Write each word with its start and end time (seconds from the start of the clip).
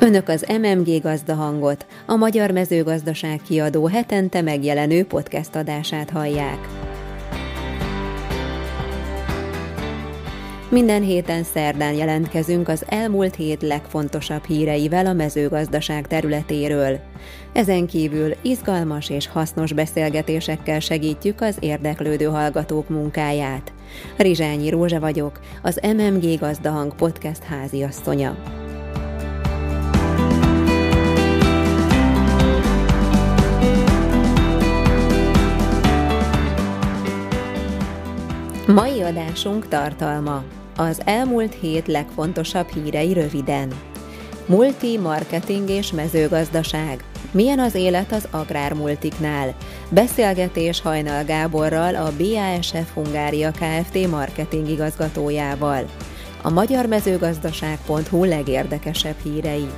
Önök 0.00 0.28
az 0.28 0.46
MMG 0.60 1.02
gazdahangot, 1.02 1.86
a 2.06 2.16
Magyar 2.16 2.50
Mezőgazdaság 2.50 3.40
kiadó 3.46 3.86
hetente 3.86 4.40
megjelenő 4.40 5.04
podcast 5.04 5.56
adását 5.56 6.10
hallják. 6.10 6.68
Minden 10.68 11.02
héten 11.02 11.42
szerdán 11.42 11.94
jelentkezünk 11.94 12.68
az 12.68 12.84
elmúlt 12.88 13.34
hét 13.34 13.62
legfontosabb 13.62 14.44
híreivel 14.44 15.06
a 15.06 15.12
mezőgazdaság 15.12 16.06
területéről. 16.06 16.98
Ezen 17.52 17.86
kívül 17.86 18.34
izgalmas 18.42 19.10
és 19.10 19.26
hasznos 19.26 19.72
beszélgetésekkel 19.72 20.80
segítjük 20.80 21.40
az 21.40 21.56
érdeklődő 21.60 22.24
hallgatók 22.24 22.88
munkáját. 22.88 23.72
Rizsányi 24.16 24.70
Rózsa 24.70 25.00
vagyok, 25.00 25.40
az 25.62 25.80
MMG 25.82 26.38
Gazdahang 26.38 26.94
podcast 26.94 27.42
háziasszonya. 27.42 28.64
Mai 38.66 39.02
adásunk 39.02 39.68
tartalma. 39.68 40.42
Az 40.76 41.00
elmúlt 41.04 41.54
hét 41.54 41.86
legfontosabb 41.86 42.68
hírei 42.68 43.12
röviden. 43.12 43.72
Multi, 44.46 44.98
marketing 44.98 45.70
és 45.70 45.92
mezőgazdaság. 45.92 47.04
Milyen 47.30 47.58
az 47.58 47.74
élet 47.74 48.12
az 48.12 48.28
agrármultiknál? 48.30 49.54
Beszélgetés 49.88 50.80
Hajnal 50.80 51.24
Gáborral, 51.24 51.94
a 51.94 52.12
BASF 52.18 52.94
Hungária 52.94 53.50
Kft. 53.50 54.08
marketing 54.10 54.68
igazgatójával. 54.68 55.84
A 56.42 56.50
magyar 56.50 56.86
mezőgazdaság.hu 56.86 58.24
legérdekesebb 58.24 59.16
hírei. 59.22 59.68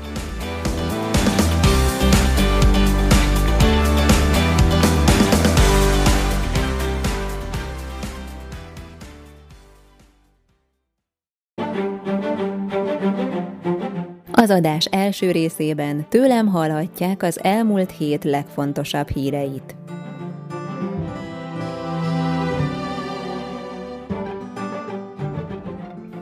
Az 14.33 14.51
adás 14.51 14.85
első 14.85 15.31
részében 15.31 16.07
tőlem 16.09 16.47
hallhatják 16.47 17.23
az 17.23 17.43
elmúlt 17.43 17.91
hét 17.91 18.25
legfontosabb 18.25 19.09
híreit. 19.09 19.77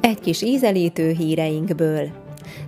Egy 0.01 0.21
kis 0.21 0.43
ízelítő 0.43 1.11
híreinkből. 1.11 2.09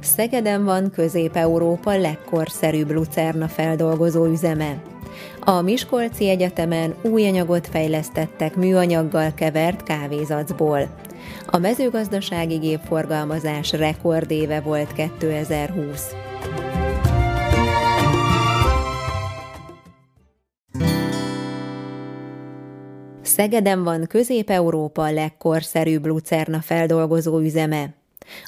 Szegeden 0.00 0.64
van 0.64 0.90
Közép-Európa 0.90 1.98
legkorszerűbb 1.98 2.90
lucerna 2.90 3.48
feldolgozó 3.48 4.24
üzeme. 4.24 4.82
A 5.40 5.60
Miskolci 5.60 6.28
Egyetemen 6.28 6.94
új 7.02 7.26
anyagot 7.26 7.66
fejlesztettek 7.66 8.56
műanyaggal 8.56 9.34
kevert 9.34 9.82
kávézacból. 9.82 10.88
A 11.46 11.58
mezőgazdasági 11.58 12.56
gépforgalmazás 12.56 13.72
rekordéve 13.72 14.60
volt 14.60 14.92
2020. 14.92 16.10
Szegeden 23.22 23.84
van 23.84 24.06
Közép-Európa 24.06 25.10
legkorszerűbb 25.10 26.06
lucerna 26.06 26.60
feldolgozó 26.60 27.38
üzeme. 27.38 27.94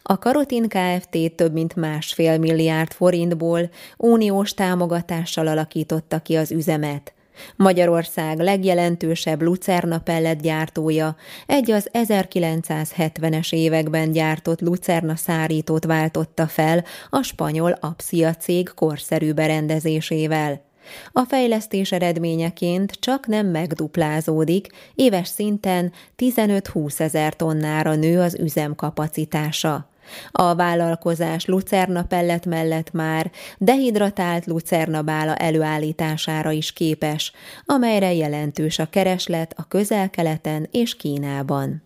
A 0.02 0.18
Karotin 0.18 0.68
Kft. 0.68 1.34
több 1.36 1.52
mint 1.52 1.76
másfél 1.76 2.38
milliárd 2.38 2.92
forintból 2.92 3.70
uniós 3.96 4.54
támogatással 4.54 5.46
alakította 5.46 6.18
ki 6.18 6.36
az 6.36 6.50
üzemet– 6.50 7.12
Magyarország 7.56 8.38
legjelentősebb 8.38 9.42
lucerna 9.42 9.98
pellet 9.98 10.40
gyártója 10.40 11.16
egy 11.46 11.70
az 11.70 11.90
1970-es 11.92 13.52
években 13.52 14.12
gyártott 14.12 14.60
lucerna 14.60 15.16
szárítót 15.16 15.84
váltotta 15.84 16.46
fel 16.46 16.84
a 17.10 17.22
spanyol 17.22 17.76
Apsia 17.80 18.34
cég 18.34 18.70
korszerű 18.74 19.32
berendezésével. 19.32 20.68
A 21.12 21.24
fejlesztés 21.24 21.92
eredményeként 21.92 22.92
csak 22.92 23.26
nem 23.26 23.46
megduplázódik, 23.46 24.66
éves 24.94 25.28
szinten 25.28 25.92
15-20 26.18 27.00
ezer 27.00 27.36
tonnára 27.36 27.94
nő 27.94 28.20
az 28.20 28.34
üzem 28.34 28.74
kapacitása. 28.74 29.89
A 30.30 30.54
vállalkozás 30.54 31.44
lucerna 31.44 32.02
pellet 32.02 32.46
mellett 32.46 32.92
már 32.92 33.30
dehidratált 33.58 34.46
lucerna 34.46 35.02
bála 35.02 35.34
előállítására 35.34 36.50
is 36.50 36.72
képes, 36.72 37.32
amelyre 37.66 38.12
jelentős 38.12 38.78
a 38.78 38.86
kereslet 38.86 39.54
a 39.56 39.68
közel-keleten 39.68 40.68
és 40.70 40.96
Kínában. 40.96 41.82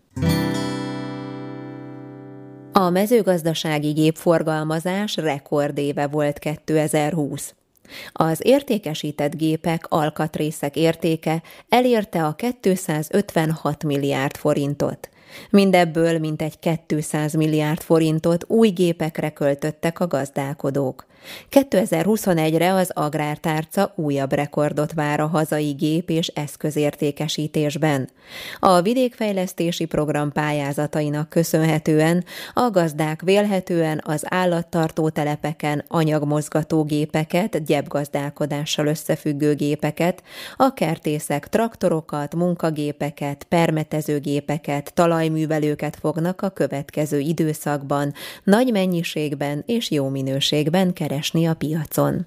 A 2.71 2.89
mezőgazdasági 2.89 3.91
gépforgalmazás 3.91 5.15
rekordéve 5.15 6.07
volt 6.07 6.39
2020. 6.39 7.53
Az 8.11 8.39
értékesített 8.43 9.35
gépek 9.35 9.85
alkatrészek 9.89 10.75
értéke 10.75 11.41
elérte 11.69 12.25
a 12.25 12.35
256 12.35 13.83
milliárd 13.83 14.35
forintot. 14.35 15.09
Mindebből 15.49 16.19
mintegy 16.19 16.59
200 16.87 17.33
milliárd 17.33 17.81
forintot 17.81 18.43
új 18.47 18.69
gépekre 18.69 19.29
költöttek 19.29 19.99
a 19.99 20.07
gazdálkodók. 20.07 21.05
2021-re 21.51 22.73
az 22.73 22.91
agrártárca 22.93 23.93
újabb 23.95 24.33
rekordot 24.33 24.93
vár 24.93 25.19
a 25.19 25.27
hazai 25.27 25.71
gép 25.71 26.09
és 26.09 26.27
eszközértékesítésben. 26.27 28.09
A 28.59 28.81
vidékfejlesztési 28.81 29.85
program 29.85 30.31
pályázatainak 30.31 31.29
köszönhetően 31.29 32.23
a 32.53 32.69
gazdák 32.69 33.21
vélhetően 33.21 34.01
az 34.05 34.23
állattartó 34.29 35.09
telepeken 35.09 35.83
anyagmozgató 35.87 36.83
gépeket, 36.83 37.63
gyepgazdálkodással 37.63 38.87
összefüggő 38.87 39.55
gépeket, 39.55 40.23
a 40.55 40.73
kertészek 40.73 41.47
traktorokat, 41.47 42.35
munkagépeket, 42.35 43.43
permetezőgépeket, 43.43 44.93
talajművelőket 44.93 45.97
fognak 46.01 46.41
a 46.41 46.49
következő 46.49 47.19
időszakban 47.19 48.13
nagy 48.43 48.71
mennyiségben 48.71 49.63
és 49.65 49.91
jó 49.91 50.09
minőségben 50.09 50.93
keresni 50.93 51.13
keresni 51.15 51.45
a 51.45 51.53
piacon. 51.53 52.25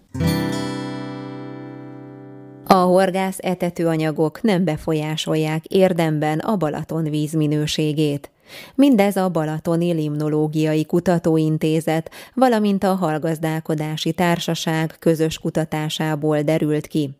A 2.66 2.74
horgász 2.74 3.38
etetőanyagok 3.40 4.42
nem 4.42 4.64
befolyásolják 4.64 5.64
érdemben 5.64 6.38
a 6.38 6.56
Balaton 6.56 7.04
víz 7.04 7.32
minőségét. 7.32 8.30
Mindez 8.74 9.16
a 9.16 9.28
Balatoni 9.28 9.92
Limnológiai 9.92 10.84
Kutatóintézet, 10.84 12.10
valamint 12.34 12.84
a 12.84 12.94
Halgazdálkodási 12.94 14.12
Társaság 14.12 14.96
közös 14.98 15.38
kutatásából 15.38 16.42
derült 16.42 16.86
ki. 16.86 17.10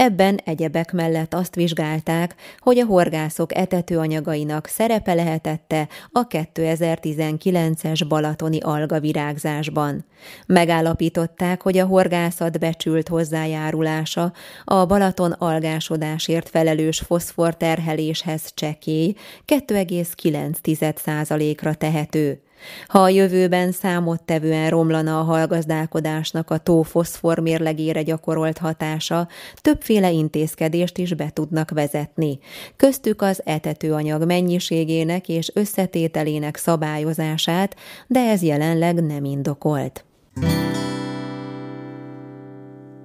Ebben 0.00 0.40
egyebek 0.44 0.92
mellett 0.92 1.34
azt 1.34 1.54
vizsgálták, 1.54 2.34
hogy 2.58 2.78
a 2.78 2.86
horgászok 2.86 3.56
etetőanyagainak 3.56 4.66
szerepe 4.66 5.14
lehetette 5.14 5.88
a 6.12 6.26
2019-es 6.26 8.04
balatoni 8.08 8.60
algavirágzásban. 8.60 10.04
Megállapították, 10.46 11.62
hogy 11.62 11.78
a 11.78 11.86
horgászat 11.86 12.58
becsült 12.58 13.08
hozzájárulása 13.08 14.32
a 14.64 14.86
Balaton 14.86 15.32
algásodásért 15.32 16.48
felelős 16.48 16.98
foszforterheléshez 16.98 18.54
csekély 18.54 19.14
2,9%-ra 19.46 21.74
tehető. 21.74 22.42
Ha 22.86 22.98
a 22.98 23.08
jövőben 23.08 23.72
számottevően 23.72 24.70
romlana 24.70 25.18
a 25.18 25.22
hallgazdálkodásnak 25.22 26.50
a 26.50 26.58
tó 26.58 26.82
foszfor 26.82 27.38
mérlegére 27.38 28.02
gyakorolt 28.02 28.58
hatása, 28.58 29.28
többféle 29.54 30.10
intézkedést 30.10 30.98
is 30.98 31.14
be 31.14 31.30
tudnak 31.30 31.70
vezetni. 31.70 32.38
Köztük 32.76 33.22
az 33.22 33.40
etetőanyag 33.44 34.26
mennyiségének 34.26 35.28
és 35.28 35.50
összetételének 35.54 36.56
szabályozását, 36.56 37.76
de 38.06 38.20
ez 38.20 38.42
jelenleg 38.42 39.04
nem 39.04 39.24
indokolt. 39.24 40.04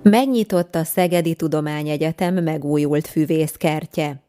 Megnyitott 0.03 0.75
a 0.75 0.83
Szegedi 0.83 1.35
Tudományegyetem 1.35 2.33
megújult 2.33 3.07
füvészkertje. 3.07 4.24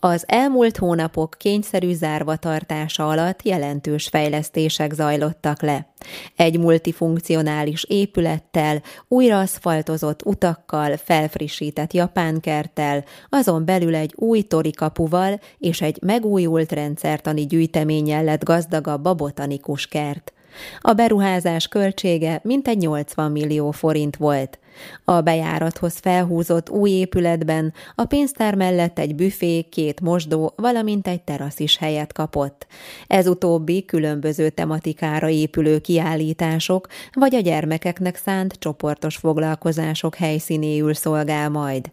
Az 0.00 0.24
elmúlt 0.26 0.76
hónapok 0.76 1.34
kényszerű 1.38 1.92
zárvatartása 1.92 3.08
alatt 3.08 3.42
jelentős 3.42 4.08
fejlesztések 4.08 4.92
zajlottak 4.92 5.62
le. 5.62 5.92
Egy 6.36 6.58
multifunkcionális 6.58 7.84
épülettel, 7.84 8.82
újra 9.08 9.38
aszfaltozott 9.38 10.24
utakkal, 10.24 10.96
felfrissített 10.96 11.92
japánkerttel, 11.92 13.04
azon 13.28 13.64
belül 13.64 13.94
egy 13.94 14.12
új 14.16 14.42
torikapuval 14.42 15.40
és 15.58 15.80
egy 15.80 15.98
megújult 16.02 16.72
rendszertani 16.72 17.46
gyűjteménnyel 17.46 18.24
lett 18.24 18.44
gazdagabb 18.44 19.04
a 19.04 19.14
botanikus 19.14 19.86
kert. 19.86 20.32
A 20.80 20.92
beruházás 20.92 21.68
költsége 21.68 22.40
mintegy 22.42 22.78
80 22.78 23.32
millió 23.32 23.70
forint 23.70 24.16
volt. 24.16 24.58
A 25.04 25.20
bejárathoz 25.20 25.98
felhúzott 25.98 26.70
új 26.70 26.90
épületben 26.90 27.72
a 27.94 28.04
pénztár 28.04 28.54
mellett 28.54 28.98
egy 28.98 29.14
büfé, 29.14 29.62
két 29.62 30.00
mosdó, 30.00 30.52
valamint 30.56 31.08
egy 31.08 31.22
terasz 31.22 31.58
is 31.58 31.76
helyet 31.76 32.12
kapott. 32.12 32.66
Ez 33.06 33.26
utóbbi 33.26 33.84
különböző 33.84 34.48
tematikára 34.48 35.28
épülő 35.28 35.78
kiállítások 35.78 36.86
vagy 37.12 37.34
a 37.34 37.40
gyermekeknek 37.40 38.16
szánt 38.16 38.52
csoportos 38.52 39.16
foglalkozások 39.16 40.14
helyszínéül 40.14 40.94
szolgál 40.94 41.50
majd. 41.50 41.90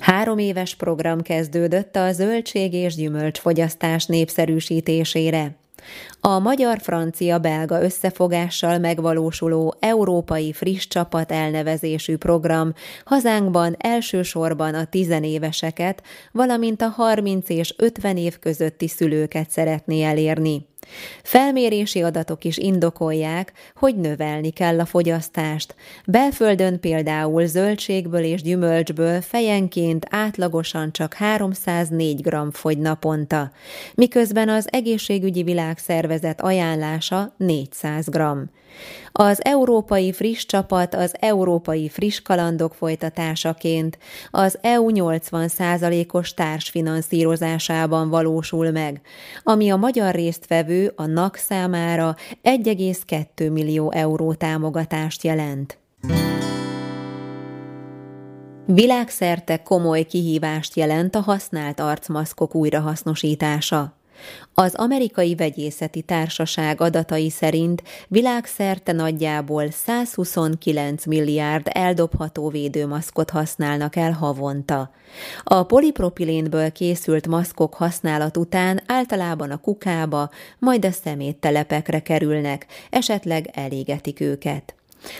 Három 0.00 0.38
éves 0.38 0.74
program 0.74 1.20
kezdődött 1.20 1.96
a 1.96 2.12
zöldség 2.12 2.72
és 2.72 2.94
gyümölcsfogyasztás 2.94 4.06
népszerűsítésére. 4.06 5.61
A 6.20 6.38
magyar-francia-belga 6.38 7.82
összefogással 7.82 8.78
megvalósuló 8.78 9.74
Európai 9.80 10.52
Friss 10.52 10.86
Csapat 10.86 11.32
elnevezésű 11.32 12.16
program 12.16 12.74
hazánkban 13.04 13.74
elsősorban 13.78 14.74
a 14.74 14.84
tizenéveseket, 14.84 16.02
valamint 16.32 16.82
a 16.82 16.88
30 16.88 17.48
és 17.48 17.74
50 17.78 18.16
év 18.16 18.38
közötti 18.38 18.88
szülőket 18.88 19.50
szeretné 19.50 20.02
elérni. 20.02 20.70
Felmérési 21.22 22.02
adatok 22.02 22.44
is 22.44 22.56
indokolják, 22.56 23.52
hogy 23.74 23.96
növelni 23.96 24.50
kell 24.50 24.80
a 24.80 24.84
fogyasztást. 24.84 25.74
Belföldön 26.06 26.80
például 26.80 27.46
zöldségből 27.46 28.22
és 28.22 28.42
gyümölcsből 28.42 29.20
fejenként 29.20 30.06
átlagosan 30.10 30.92
csak 30.92 31.14
304 31.14 32.20
g 32.20 32.36
fogy 32.52 32.78
naponta, 32.78 33.50
miközben 33.94 34.48
az 34.48 34.68
egészségügyi 34.70 35.42
világszervezet 35.42 36.40
ajánlása 36.40 37.34
400 37.36 38.08
g. 38.08 38.20
Az 39.12 39.44
Európai 39.44 40.12
Friss 40.12 40.46
Csapat 40.46 40.94
az 40.94 41.14
Európai 41.18 41.88
Friss 41.88 42.20
Kalandok 42.20 42.74
folytatásaként 42.74 43.98
az 44.30 44.58
EU 44.60 44.88
80%-os 44.94 46.34
társfinanszírozásában 46.34 48.08
valósul 48.08 48.70
meg, 48.70 49.00
ami 49.42 49.70
a 49.70 49.76
magyar 49.76 50.14
résztvevő 50.14 50.92
a 50.96 51.06
NAK 51.06 51.36
számára 51.36 52.16
1,2 52.42 53.52
millió 53.52 53.92
euró 53.92 54.34
támogatást 54.34 55.24
jelent. 55.24 55.78
Világszerte 58.66 59.62
komoly 59.62 60.02
kihívást 60.02 60.76
jelent 60.76 61.14
a 61.14 61.20
használt 61.20 61.80
arcmaszkok 61.80 62.54
újrahasznosítása. 62.54 64.01
Az 64.54 64.74
amerikai 64.74 65.34
vegyészeti 65.34 66.02
társaság 66.02 66.80
adatai 66.80 67.30
szerint 67.30 67.82
világszerte 68.08 68.92
nagyjából 68.92 69.70
129 69.70 71.06
milliárd 71.06 71.66
eldobható 71.70 72.48
védőmaszkot 72.48 73.30
használnak 73.30 73.96
el 73.96 74.12
havonta. 74.12 74.90
A 75.44 75.62
polipropilénből 75.62 76.72
készült 76.72 77.26
maszkok 77.26 77.74
használat 77.74 78.36
után 78.36 78.82
általában 78.86 79.50
a 79.50 79.60
kukába, 79.60 80.30
majd 80.58 80.84
a 80.84 80.90
szeméttelepekre 80.90 82.00
kerülnek, 82.02 82.66
esetleg 82.90 83.50
elégetik 83.52 84.20
őket. 84.20 84.74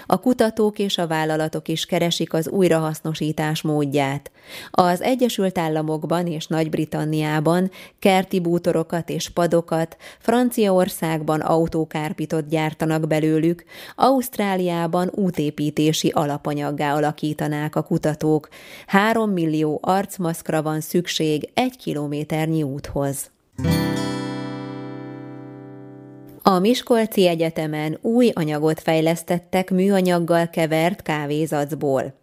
A 0.07 0.21
kutatók 0.21 0.79
és 0.79 0.99
a 0.99 1.07
vállalatok 1.07 1.69
is 1.69 1.87
keresik 1.87 2.33
az 2.33 2.49
újrahasznosítás 2.49 3.63
módját. 3.63 4.31
Az 4.71 5.01
Egyesült 5.01 5.59
Államokban 5.59 6.27
és 6.27 6.47
Nagy-Britanniában 6.47 7.71
kerti 7.99 8.41
bútorokat 8.41 9.09
és 9.09 9.29
padokat, 9.29 9.97
Franciaországban 10.19 11.41
autókárpitot 11.41 12.49
gyártanak 12.49 13.07
belőlük, 13.07 13.65
Ausztráliában 13.95 15.11
útépítési 15.15 16.09
alapanyaggá 16.09 16.95
alakítanák 16.95 17.77
a 17.77 17.83
kutatók. 17.83 18.49
Három 18.87 19.31
millió 19.31 19.79
arcmaszkra 19.83 20.63
van 20.63 20.81
szükség 20.81 21.51
egy 21.55 21.77
kilométernyi 21.77 22.63
úthoz. 22.63 23.31
A 26.45 26.59
Miskolci 26.59 27.27
Egyetemen 27.27 27.99
új 28.01 28.31
anyagot 28.35 28.81
fejlesztettek 28.81 29.71
műanyaggal 29.71 30.49
kevert 30.49 31.03
kávézacból. 31.03 32.22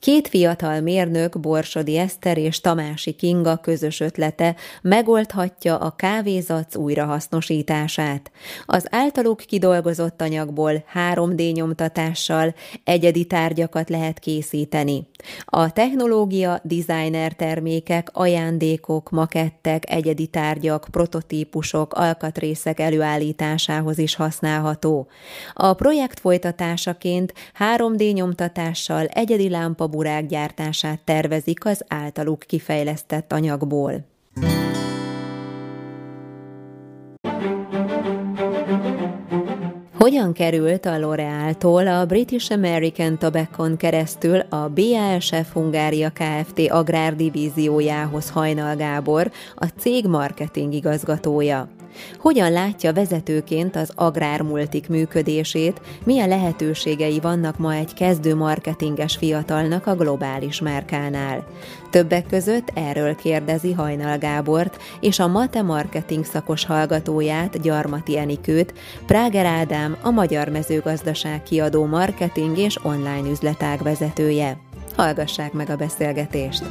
Két 0.00 0.28
fiatal 0.28 0.80
mérnök, 0.80 1.40
Borsodi 1.40 1.96
Eszter 1.96 2.38
és 2.38 2.60
Tamási 2.60 3.12
Kinga 3.12 3.56
közös 3.56 4.00
ötlete 4.00 4.56
megoldhatja 4.82 5.76
a 5.76 5.90
kávézac 5.90 6.76
újrahasznosítását. 6.76 8.30
Az 8.66 8.86
általuk 8.90 9.38
kidolgozott 9.38 10.22
anyagból 10.22 10.84
3D 10.94 11.52
nyomtatással 11.52 12.54
egyedi 12.84 13.24
tárgyakat 13.24 13.88
lehet 13.88 14.18
készíteni. 14.18 15.08
A 15.44 15.72
technológia 15.72 16.60
designer 16.62 17.32
termékek, 17.32 18.08
ajándékok, 18.12 19.10
makettek, 19.10 19.90
egyedi 19.90 20.26
tárgyak, 20.26 20.86
prototípusok, 20.90 21.94
alkatrészek 21.94 22.80
előállításához 22.80 23.98
is 23.98 24.14
használható. 24.14 25.08
A 25.54 25.74
projekt 25.74 26.20
folytatásaként 26.20 27.32
3D 27.76 28.12
nyomtatással 28.12 29.06
egyedi 29.06 29.48
lámpa 29.60 29.86
burák 29.86 30.26
gyártását 30.26 31.00
tervezik 31.04 31.64
az 31.64 31.84
általuk 31.88 32.38
kifejlesztett 32.38 33.32
anyagból. 33.32 34.04
Hogyan 40.10 40.32
került 40.32 40.86
a 40.86 40.90
L'Oreal-tól 40.90 42.00
a 42.00 42.06
British 42.06 42.52
American 42.52 43.18
Tobacco-n 43.18 43.76
keresztül 43.76 44.38
a 44.38 44.68
BASF 44.68 45.52
Hungária 45.52 46.10
Kft. 46.10 46.70
agrárdivíziójához 46.70 48.30
Hajnal 48.30 48.76
Gábor, 48.76 49.30
a 49.54 49.66
cég 49.78 50.06
marketing 50.06 50.72
igazgatója? 50.72 51.68
Hogyan 52.18 52.52
látja 52.52 52.92
vezetőként 52.92 53.76
az 53.76 53.92
agrármultik 53.94 54.88
működését, 54.88 55.80
milyen 56.04 56.28
lehetőségei 56.28 57.20
vannak 57.20 57.58
ma 57.58 57.74
egy 57.74 57.94
kezdő 57.94 58.34
marketinges 58.34 59.16
fiatalnak 59.16 59.86
a 59.86 59.94
globális 59.94 60.60
márkánál. 60.60 61.46
Többek 61.90 62.26
között 62.26 62.70
erről 62.74 63.14
kérdezi 63.14 63.72
Hajnal 63.72 64.18
Gábort 64.18 64.82
és 65.00 65.18
a 65.18 65.28
Mate 65.28 65.62
Marketing 65.62 66.24
szakos 66.24 66.64
hallgatóját, 66.64 67.60
Gyarmati 67.60 68.18
Enikőt, 68.18 68.74
Práger 69.06 69.46
Ádám, 69.46 69.96
a 70.02 70.10
Magyar 70.10 70.48
Mezőgazdaság 70.48 71.42
kiadó 71.42 71.84
marketing 71.84 72.58
és 72.58 72.78
online 72.82 73.28
üzletág 73.30 73.82
vezetője. 73.82 74.58
Hallgassák 74.96 75.52
meg 75.52 75.70
a 75.70 75.76
beszélgetést! 75.76 76.62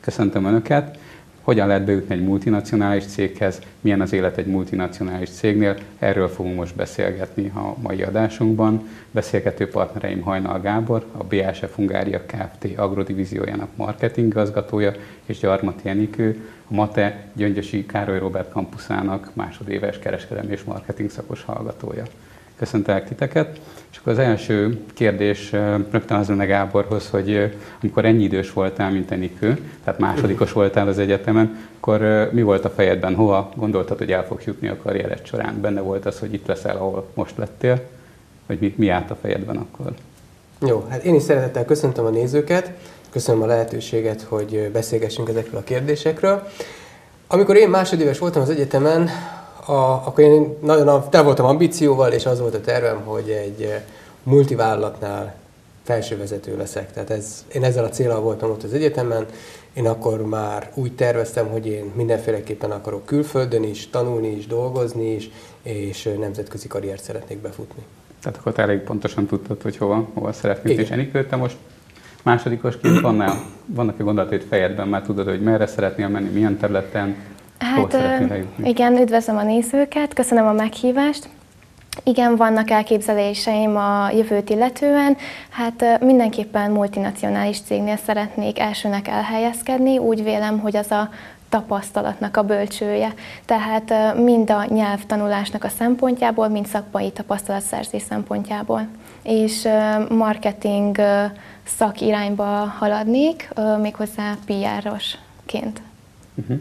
Köszöntöm 0.00 0.44
Önöket! 0.44 0.98
Hogyan 1.44 1.66
lehet 1.66 1.84
bejutni 1.84 2.14
egy 2.14 2.24
multinacionális 2.24 3.04
céghez, 3.04 3.60
milyen 3.80 4.00
az 4.00 4.12
élet 4.12 4.36
egy 4.36 4.46
multinacionális 4.46 5.30
cégnél, 5.30 5.76
erről 5.98 6.28
fogunk 6.28 6.56
most 6.56 6.74
beszélgetni 6.74 7.52
a 7.54 7.74
mai 7.82 8.02
adásunkban. 8.02 8.88
Beszélgető 9.10 9.68
partnereim 9.68 10.20
Hajnal 10.20 10.60
Gábor, 10.60 11.06
a 11.12 11.24
BASF 11.24 11.74
Hungária 11.74 12.20
Kft. 12.26 12.68
agrodivíziójának 12.76 13.76
marketing 13.76 14.26
igazgatója, 14.26 14.92
és 15.26 15.38
Gyarmati 15.38 15.88
Enikő, 15.88 16.48
a 16.68 16.74
MATE 16.74 17.26
Gyöngyösi 17.32 17.86
Károly 17.86 18.18
Robert 18.18 18.50
kampuszának 18.50 19.30
másodéves 19.32 19.98
kereskedelmi 19.98 20.52
és 20.52 20.62
marketing 20.62 21.10
szakos 21.10 21.42
hallgatója. 21.42 22.04
Köszöntelek 22.58 23.08
titeket! 23.08 23.60
És 23.92 23.98
akkor 24.00 24.12
az 24.12 24.18
első 24.18 24.80
kérdés 24.94 25.52
rögtön 25.90 26.16
az 26.16 26.28
lenne 26.28 26.44
Gáborhoz, 26.44 27.08
hogy 27.10 27.56
amikor 27.82 28.04
ennyi 28.04 28.22
idős 28.22 28.52
voltál, 28.52 28.90
mint 28.90 29.10
Enikő, 29.10 29.58
tehát 29.84 30.00
másodikos 30.00 30.52
voltál 30.52 30.88
az 30.88 30.98
egyetemen, 30.98 31.58
akkor 31.76 32.28
mi 32.32 32.42
volt 32.42 32.64
a 32.64 32.70
fejedben, 32.70 33.14
hova 33.14 33.50
gondoltad, 33.56 33.98
hogy 33.98 34.12
el 34.12 34.26
fog 34.26 34.40
jutni 34.44 34.68
a 34.68 34.76
karriered 34.76 35.26
során? 35.26 35.60
Benne 35.60 35.80
volt 35.80 36.06
az, 36.06 36.18
hogy 36.18 36.32
itt 36.32 36.46
leszel, 36.46 36.76
ahol 36.76 37.06
most 37.14 37.36
lettél? 37.36 37.80
Vagy 38.46 38.58
mi, 38.60 38.74
mi 38.76 38.88
állt 38.88 39.10
a 39.10 39.16
fejedben 39.20 39.56
akkor? 39.56 39.92
Jó, 40.66 40.86
hát 40.88 41.04
én 41.04 41.14
is 41.14 41.22
szeretettel 41.22 41.64
köszöntöm 41.64 42.04
a 42.04 42.10
nézőket, 42.10 42.70
köszönöm 43.10 43.42
a 43.42 43.46
lehetőséget, 43.46 44.22
hogy 44.22 44.70
beszélgessünk 44.72 45.28
ezekről 45.28 45.60
a 45.60 45.64
kérdésekről. 45.64 46.48
Amikor 47.26 47.56
én 47.56 47.68
másodéves 47.68 48.18
voltam 48.18 48.42
az 48.42 48.50
egyetemen, 48.50 49.08
a, 49.66 49.72
akkor 50.06 50.24
én 50.24 50.56
nagyon 50.60 51.10
te 51.10 51.22
voltam 51.22 51.46
ambícióval, 51.46 52.12
és 52.12 52.26
az 52.26 52.40
volt 52.40 52.54
a 52.54 52.60
tervem, 52.60 53.00
hogy 53.04 53.28
egy 53.28 53.62
eh, 53.62 53.82
multivállalatnál 54.22 55.34
felsővezető 55.82 56.56
leszek. 56.56 56.92
Tehát 56.92 57.10
ez, 57.10 57.44
én 57.52 57.64
ezzel 57.64 57.84
a 57.84 57.88
célral 57.88 58.20
voltam 58.20 58.50
ott 58.50 58.62
az 58.62 58.72
egyetemen, 58.72 59.26
én 59.72 59.86
akkor 59.86 60.26
már 60.26 60.70
úgy 60.74 60.92
terveztem, 60.92 61.46
hogy 61.46 61.66
én 61.66 61.92
mindenféleképpen 61.94 62.70
akarok 62.70 63.04
külföldön 63.04 63.62
is, 63.62 63.90
tanulni 63.90 64.28
is, 64.28 64.46
dolgozni 64.46 65.14
is, 65.14 65.30
és 65.62 66.06
eh, 66.06 66.14
nemzetközi 66.14 66.68
karriert 66.68 67.02
szeretnék 67.02 67.38
befutni. 67.38 67.82
Tehát 68.22 68.38
akkor 68.38 68.52
te 68.52 68.62
elég 68.62 68.78
pontosan 68.78 69.26
tudtad, 69.26 69.62
hogy 69.62 69.76
hova, 69.76 70.08
hova 70.14 70.32
szeretnél, 70.32 70.78
és 70.78 70.90
Enikő, 70.90 71.26
te 71.26 71.36
most. 71.36 71.56
Másodikosként 72.22 73.00
vannak, 73.00 73.44
vannak-e 73.66 74.02
gondolatait 74.02 74.44
fejedben, 74.44 74.88
már 74.88 75.02
tudod, 75.02 75.28
hogy 75.28 75.42
merre 75.42 75.66
szeretnél 75.66 76.08
menni, 76.08 76.28
milyen 76.28 76.58
területen, 76.58 77.16
Hát 77.64 77.96
igen, 78.64 78.96
üdvözlöm 78.96 79.36
a 79.36 79.42
nézőket, 79.42 80.14
köszönöm 80.14 80.46
a 80.46 80.52
meghívást. 80.52 81.28
Igen, 82.02 82.36
vannak 82.36 82.70
elképzeléseim 82.70 83.76
a 83.76 84.10
jövőt 84.10 84.50
illetően. 84.50 85.16
Hát 85.50 86.00
mindenképpen 86.00 86.70
multinacionális 86.70 87.60
cégnél 87.60 87.96
szeretnék 87.96 88.58
elsőnek 88.58 89.08
elhelyezkedni. 89.08 89.98
Úgy 89.98 90.22
vélem, 90.22 90.58
hogy 90.58 90.76
az 90.76 90.90
a 90.90 91.08
tapasztalatnak 91.48 92.36
a 92.36 92.42
bölcsője. 92.42 93.14
Tehát 93.44 94.16
mind 94.16 94.50
a 94.50 94.64
nyelvtanulásnak 94.64 95.64
a 95.64 95.68
szempontjából, 95.68 96.48
mind 96.48 96.66
szakmai 96.66 97.10
tapasztalatszerzés 97.10 98.02
szempontjából. 98.02 98.86
És 99.22 99.68
marketing 100.08 100.96
szakirányba 101.64 102.44
haladnék, 102.78 103.48
méghozzá 103.80 104.36
PR-osként. 104.46 105.82
Uh-huh. 106.34 106.60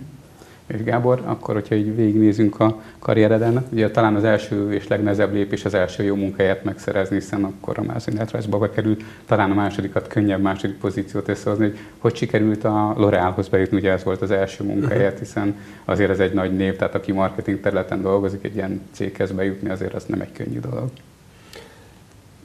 És 0.67 0.84
Gábor, 0.84 1.22
akkor, 1.25 1.53
hogyha 1.53 1.75
így 1.75 1.96
végignézünk 1.96 2.60
a 2.60 2.82
karriereden, 3.00 3.65
ugye 3.72 3.91
talán 3.91 4.15
az 4.15 4.24
első 4.24 4.74
és 4.74 4.88
legnehezebb 4.88 5.34
lépés 5.34 5.65
az 5.65 5.74
első 5.74 6.03
jó 6.03 6.15
munkáját 6.15 6.63
megszerezni, 6.63 7.15
hiszen 7.15 7.43
akkor 7.43 7.79
a 7.79 7.84
második 7.84 8.50
bekerült, 8.60 9.03
talán 9.25 9.51
a 9.51 9.53
másodikat 9.53 10.08
könnyebb 10.08 10.41
második 10.41 10.77
pozíciót 10.77 11.27
összehozni, 11.27 11.65
hogy 11.65 11.77
hogy 12.13 12.15
sikerült 12.15 12.63
a 12.63 12.96
L'Orealhoz 12.98 13.48
bejutni, 13.50 13.77
ugye 13.77 13.91
ez 13.91 14.03
volt 14.03 14.22
az 14.22 14.32
első 14.32 14.63
munkáját, 14.63 15.20
hiszen 15.20 15.55
azért 15.86 16.10
ez 16.10 16.20
egy 16.20 16.34
nagy 16.34 16.55
név, 16.55 16.75
tehát 16.75 16.96
aki 16.96 17.12
marketing 17.12 17.60
területen 17.60 18.01
dolgozik, 18.01 18.43
egy 18.43 18.55
ilyen 18.55 18.82
céghez 18.91 19.32
bejutni, 19.32 19.70
azért 19.70 19.93
az 19.93 20.03
nem 20.05 20.22
egy 20.22 20.32
könnyű 20.32 20.60
dolog. 20.60 20.89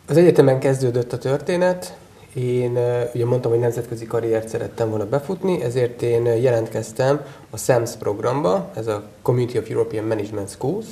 Az 0.09 0.17
egyetemen 0.17 0.59
kezdődött 0.59 1.13
a 1.13 1.19
történet, 1.19 1.97
én 2.35 2.79
ugye 3.15 3.25
mondtam, 3.25 3.51
hogy 3.51 3.61
nemzetközi 3.61 4.07
karriert 4.07 4.49
szerettem 4.49 4.89
volna 4.89 5.07
befutni, 5.07 5.63
ezért 5.63 6.03
én 6.03 6.25
jelentkeztem 6.25 7.21
a 7.51 7.57
SAMS 7.57 7.91
programba, 7.99 8.71
ez 8.75 8.87
a 8.87 9.03
Community 9.23 9.57
of 9.57 9.71
European 9.71 10.05
Management 10.05 10.49
Schools. 10.49 10.87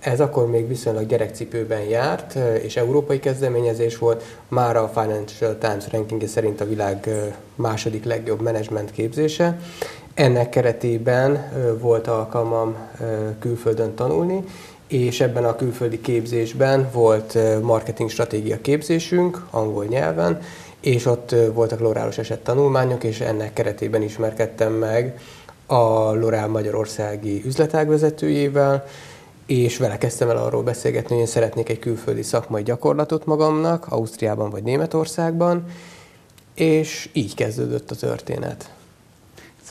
Ez 0.00 0.20
akkor 0.20 0.46
még 0.50 0.68
viszonylag 0.68 1.06
gyerekcipőben 1.06 1.80
járt, 1.82 2.38
és 2.62 2.76
európai 2.76 3.20
kezdeményezés 3.20 3.98
volt. 3.98 4.22
Már 4.48 4.76
a 4.76 4.88
Financial 4.88 5.58
Times 5.58 5.84
rankingje 5.90 6.26
szerint 6.26 6.60
a 6.60 6.68
világ 6.68 7.08
második 7.54 8.04
legjobb 8.04 8.40
menedzsment 8.40 8.90
képzése. 8.90 9.58
Ennek 10.14 10.48
keretében 10.48 11.52
volt 11.80 12.06
alkalmam 12.06 12.76
külföldön 13.38 13.94
tanulni, 13.94 14.44
és 14.88 15.20
ebben 15.20 15.44
a 15.44 15.56
külföldi 15.56 16.00
képzésben 16.00 16.88
volt 16.92 17.38
marketing 17.62 18.10
stratégia 18.10 18.60
képzésünk 18.60 19.46
angol 19.50 19.84
nyelven, 19.84 20.40
és 20.80 21.06
ott 21.06 21.34
voltak 21.52 21.80
lorálos 21.80 22.18
eset 22.18 22.40
tanulmányok, 22.40 23.04
és 23.04 23.20
ennek 23.20 23.52
keretében 23.52 24.02
ismerkedtem 24.02 24.72
meg 24.72 25.20
a 25.66 26.12
Lorál 26.14 26.48
Magyarországi 26.48 27.42
üzletág 27.44 27.88
vezetőjével, 27.88 28.84
és 29.46 29.76
vele 29.76 29.98
kezdtem 29.98 30.30
el 30.30 30.36
arról 30.36 30.62
beszélgetni, 30.62 31.08
hogy 31.08 31.18
én 31.18 31.26
szeretnék 31.26 31.68
egy 31.68 31.78
külföldi 31.78 32.22
szakmai 32.22 32.62
gyakorlatot 32.62 33.26
magamnak, 33.26 33.86
Ausztriában 33.88 34.50
vagy 34.50 34.62
Németországban, 34.62 35.64
és 36.54 37.10
így 37.12 37.34
kezdődött 37.34 37.90
a 37.90 37.96
történet. 37.96 38.70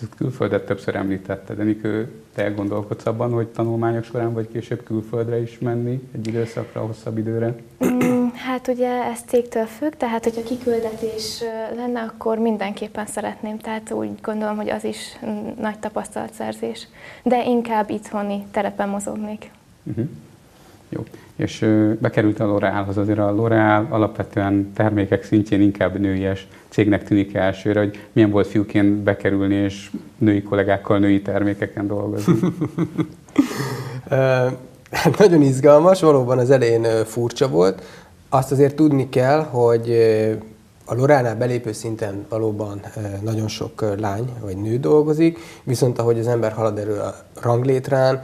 Ezt 0.01 0.15
külföldet 0.15 0.65
többször 0.65 0.95
említetted, 0.95 1.59
Enikő, 1.59 2.11
te 2.33 2.43
elgondolkodsz 2.43 3.05
abban, 3.05 3.31
hogy 3.31 3.47
tanulmányok 3.47 4.03
során 4.03 4.33
vagy 4.33 4.47
később 4.51 4.83
külföldre 4.83 5.41
is 5.41 5.59
menni 5.59 6.09
egy 6.15 6.27
időszakra, 6.27 6.81
hosszabb 6.81 7.17
időre? 7.17 7.55
Mm, 7.85 8.27
hát 8.27 8.67
ugye 8.67 9.03
ez 9.03 9.19
cégtől 9.27 9.65
függ, 9.65 9.91
tehát 9.91 10.23
hogyha 10.23 10.43
kiküldetés 10.43 11.43
lenne, 11.75 12.01
akkor 12.01 12.37
mindenképpen 12.37 13.05
szeretném, 13.05 13.57
tehát 13.57 13.91
úgy 13.91 14.09
gondolom, 14.21 14.55
hogy 14.55 14.69
az 14.69 14.83
is 14.83 15.19
nagy 15.59 15.79
tapasztalatszerzés. 15.79 16.87
De 17.23 17.45
inkább 17.45 17.89
itthoni 17.89 18.45
terepen 18.51 18.89
mozognék. 18.89 19.51
Uh-huh. 19.83 20.05
Jó. 20.89 21.03
És 21.37 21.59
bekerült 21.99 22.39
a 22.39 22.45
L'Orealhoz, 22.45 22.97
azért 22.97 23.19
a 23.19 23.33
L'Oreal 23.37 23.89
alapvetően 23.89 24.71
termékek 24.73 25.23
szintjén 25.23 25.61
inkább 25.61 25.99
nőies 25.99 26.47
cégnek 26.69 27.03
tűnik 27.03 27.33
elsőre, 27.33 27.79
hogy 27.79 28.07
milyen 28.11 28.29
volt 28.29 28.47
fiúként 28.47 28.87
bekerülni 28.87 29.55
és 29.55 29.91
női 30.17 30.41
kollégákkal 30.41 30.99
női 30.99 31.21
termékeken 31.21 31.87
dolgozni. 31.87 32.33
Hát 34.91 35.17
nagyon 35.17 35.41
izgalmas, 35.41 36.01
valóban 36.01 36.37
az 36.37 36.49
elején 36.49 37.05
furcsa 37.05 37.47
volt. 37.47 37.83
Azt 38.29 38.51
azért 38.51 38.75
tudni 38.75 39.09
kell, 39.09 39.43
hogy 39.43 39.91
a 40.85 40.95
Loránál 40.95 41.35
belépő 41.35 41.71
szinten 41.71 42.25
valóban 42.29 42.81
nagyon 43.21 43.47
sok 43.47 43.95
lány 43.99 44.29
vagy 44.41 44.57
nő 44.57 44.77
dolgozik, 44.77 45.39
viszont 45.63 45.99
ahogy 45.99 46.19
az 46.19 46.27
ember 46.27 46.51
halad 46.51 46.77
elő 46.77 46.99
a 46.99 47.15
ranglétrán, 47.41 48.21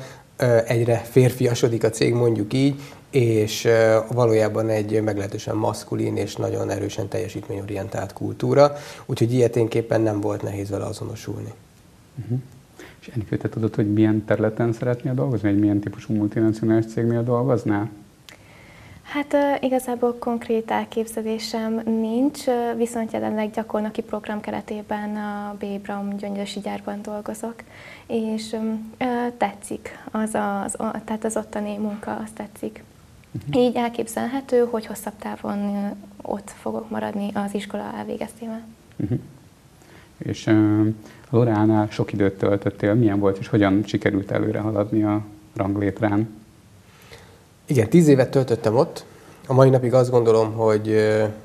egyre 0.66 1.02
férfiasodik 1.10 1.84
a 1.84 1.90
cég, 1.90 2.14
mondjuk 2.14 2.54
így, 2.54 2.82
és 3.14 3.68
valójában 4.12 4.70
egy 4.70 5.02
meglehetősen 5.02 5.56
maszkulin 5.56 6.18
és 6.18 6.36
nagyon 6.36 6.70
erősen 6.70 7.08
teljesítményorientált 7.08 8.14
kultúra, 8.14 8.74
úgyhogy 9.06 9.34
ilyeténképpen 9.34 10.02
nem 10.02 10.22
volt 10.22 10.42
nehéz 10.42 10.70
vele 10.70 10.86
azonosulni. 10.86 11.54
Uh-huh. 12.24 12.40
És 13.00 13.08
Enikő, 13.08 13.38
te 13.38 13.50
tudod, 13.50 13.76
hogy 13.76 13.94
milyen 13.94 14.26
területen 14.26 14.74
szeretnél 14.74 15.14
dolgozni, 15.14 15.50
vagy 15.50 15.60
milyen 15.60 15.80
típusú 15.80 16.14
multinacionális 16.14 16.86
cégnél 16.86 17.24
dolgoznál? 17.24 17.90
Hát 19.04 19.34
uh, 19.34 19.64
igazából 19.64 20.16
konkrét 20.20 20.72
elképzelésem 20.72 21.82
nincs, 21.86 22.48
uh, 22.48 22.78
viszont 22.78 23.12
jelenleg 23.12 23.52
gyakornoki 23.52 24.02
program 24.02 24.42
keretében 24.42 25.16
a 25.16 25.56
B. 25.60 25.66
Braun 25.82 26.18
gyöngyösi 26.18 26.60
gyárban 26.60 27.02
dolgozok, 27.02 27.56
és 28.08 28.52
um, 28.52 28.94
uh, 29.00 29.08
tetszik, 29.38 30.00
az, 30.12 30.34
az, 30.34 30.76
az, 30.78 31.02
tehát 31.06 31.24
az 31.24 31.38
ottani 31.38 31.78
munka, 31.78 32.16
az 32.16 32.30
tetszik. 32.34 32.84
Uh-huh. 33.36 33.64
Így 33.64 33.76
elképzelhető, 33.76 34.68
hogy 34.72 34.86
hosszabb 34.86 35.14
távon 35.20 35.92
ott 36.22 36.52
fogok 36.62 36.90
maradni 36.90 37.32
az 37.34 37.54
iskola 37.54 37.94
elvégeztével. 37.98 38.62
Uh-huh. 38.98 39.20
És 40.18 40.48
uh, 40.48 40.88
Loránál 41.30 41.88
sok 41.90 42.14
időt 42.14 42.38
töltöttél, 42.38 42.94
milyen 42.94 43.20
volt, 43.20 43.38
és 43.38 43.48
hogyan 43.48 43.84
sikerült 43.86 44.32
előre 44.32 44.60
haladni 44.60 45.04
a 45.04 45.22
ranglétrán? 45.56 46.30
Igen, 47.66 47.90
tíz 47.90 48.08
évet 48.08 48.32
töltöttem 48.32 48.76
ott. 48.76 49.06
A 49.48 49.54
mai 49.54 49.70
napig 49.70 49.94
azt 49.94 50.10
gondolom, 50.10 50.54
hogy 50.54 50.96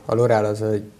a 0.04 0.14
Lorál 0.14 0.44
az 0.44 0.62
egy 0.62 0.90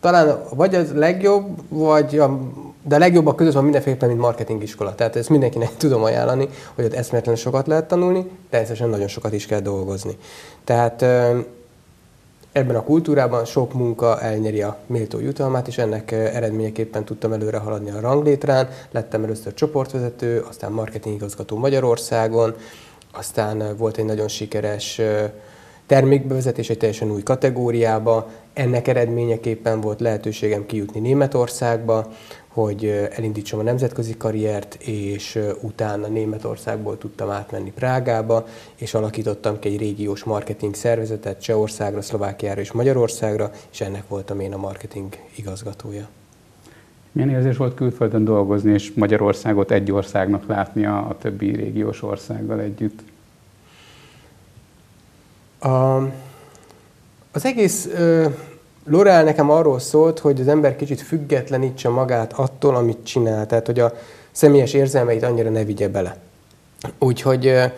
talán 0.00 0.38
vagy 0.54 0.74
az 0.74 0.92
legjobb, 0.92 1.62
vagy 1.68 2.18
a, 2.18 2.38
de 2.84 2.94
a 2.94 2.98
legjobbak 2.98 3.36
között 3.36 3.52
van 3.52 3.62
mindenféleképpen, 3.62 4.08
mint 4.08 4.20
marketingiskola. 4.20 4.94
Tehát 4.94 5.16
ezt 5.16 5.28
mindenkinek 5.28 5.76
tudom 5.82 6.02
ajánlani, 6.02 6.48
hogy 6.74 6.84
ott 6.84 6.92
eszméletlenül 6.92 7.40
sokat 7.40 7.66
lehet 7.66 7.88
tanulni, 7.88 8.30
természetesen 8.50 8.88
nagyon 8.88 9.08
sokat 9.08 9.32
is 9.32 9.46
kell 9.46 9.60
dolgozni. 9.60 10.16
Tehát 10.64 11.02
ebben 12.52 12.76
a 12.76 12.82
kultúrában 12.82 13.44
sok 13.44 13.72
munka 13.72 14.20
elnyeri 14.20 14.62
a 14.62 14.76
méltó 14.86 15.18
jutalmát, 15.18 15.68
és 15.68 15.78
ennek 15.78 16.12
eredményeképpen 16.12 17.04
tudtam 17.04 17.32
előre 17.32 17.58
haladni 17.58 17.90
a 17.90 18.00
ranglétrán. 18.00 18.68
Lettem 18.90 19.24
először 19.24 19.54
csoportvezető, 19.54 20.44
aztán 20.48 20.72
marketingigazgató 20.72 21.56
Magyarországon, 21.56 22.54
aztán 23.12 23.76
volt 23.76 23.96
egy 23.96 24.04
nagyon 24.04 24.28
sikeres 24.28 25.00
termékbevezetés 25.86 26.70
egy 26.70 26.78
teljesen 26.78 27.10
új 27.10 27.22
kategóriába. 27.22 28.30
Ennek 28.52 28.88
eredményeképpen 28.88 29.80
volt 29.80 30.00
lehetőségem 30.00 30.66
kijutni 30.66 31.00
Németországba, 31.00 32.12
hogy 32.52 33.08
elindítsam 33.10 33.58
a 33.58 33.62
nemzetközi 33.62 34.16
karriert, 34.16 34.74
és 34.74 35.38
utána 35.60 36.06
Németországból 36.06 36.98
tudtam 36.98 37.30
átmenni 37.30 37.72
Prágába, 37.72 38.46
és 38.74 38.94
alakítottam 38.94 39.58
ki 39.58 39.68
egy 39.68 39.78
régiós 39.78 40.24
marketing 40.24 40.74
szervezetet 40.74 41.42
Csehországra, 41.42 42.02
Szlovákiára 42.02 42.60
és 42.60 42.72
Magyarországra, 42.72 43.50
és 43.72 43.80
ennek 43.80 44.08
voltam 44.08 44.40
én 44.40 44.52
a 44.52 44.56
marketing 44.56 45.16
igazgatója. 45.34 46.08
Milyen 47.12 47.30
érzés 47.30 47.56
volt 47.56 47.74
külföldön 47.74 48.24
dolgozni, 48.24 48.72
és 48.72 48.92
Magyarországot 48.94 49.70
egy 49.70 49.92
országnak 49.92 50.46
látni 50.46 50.86
a, 50.86 51.16
többi 51.20 51.56
régiós 51.56 52.02
országgal 52.02 52.60
együtt? 52.60 53.02
A, 55.58 55.96
az 57.32 57.44
egész 57.44 57.86
ö, 57.86 58.26
L'Oreal 58.90 59.24
nekem 59.24 59.50
arról 59.50 59.78
szólt, 59.78 60.18
hogy 60.18 60.40
az 60.40 60.48
ember 60.48 60.76
kicsit 60.76 61.00
függetlenítse 61.00 61.88
magát 61.88 62.32
attól, 62.32 62.76
amit 62.76 62.98
csinál. 63.02 63.46
Tehát, 63.46 63.66
hogy 63.66 63.78
a 63.80 63.92
személyes 64.32 64.72
érzelmeit 64.72 65.22
annyira 65.22 65.50
ne 65.50 65.64
vigye 65.64 65.88
bele. 65.88 66.16
Úgyhogy 66.98 67.72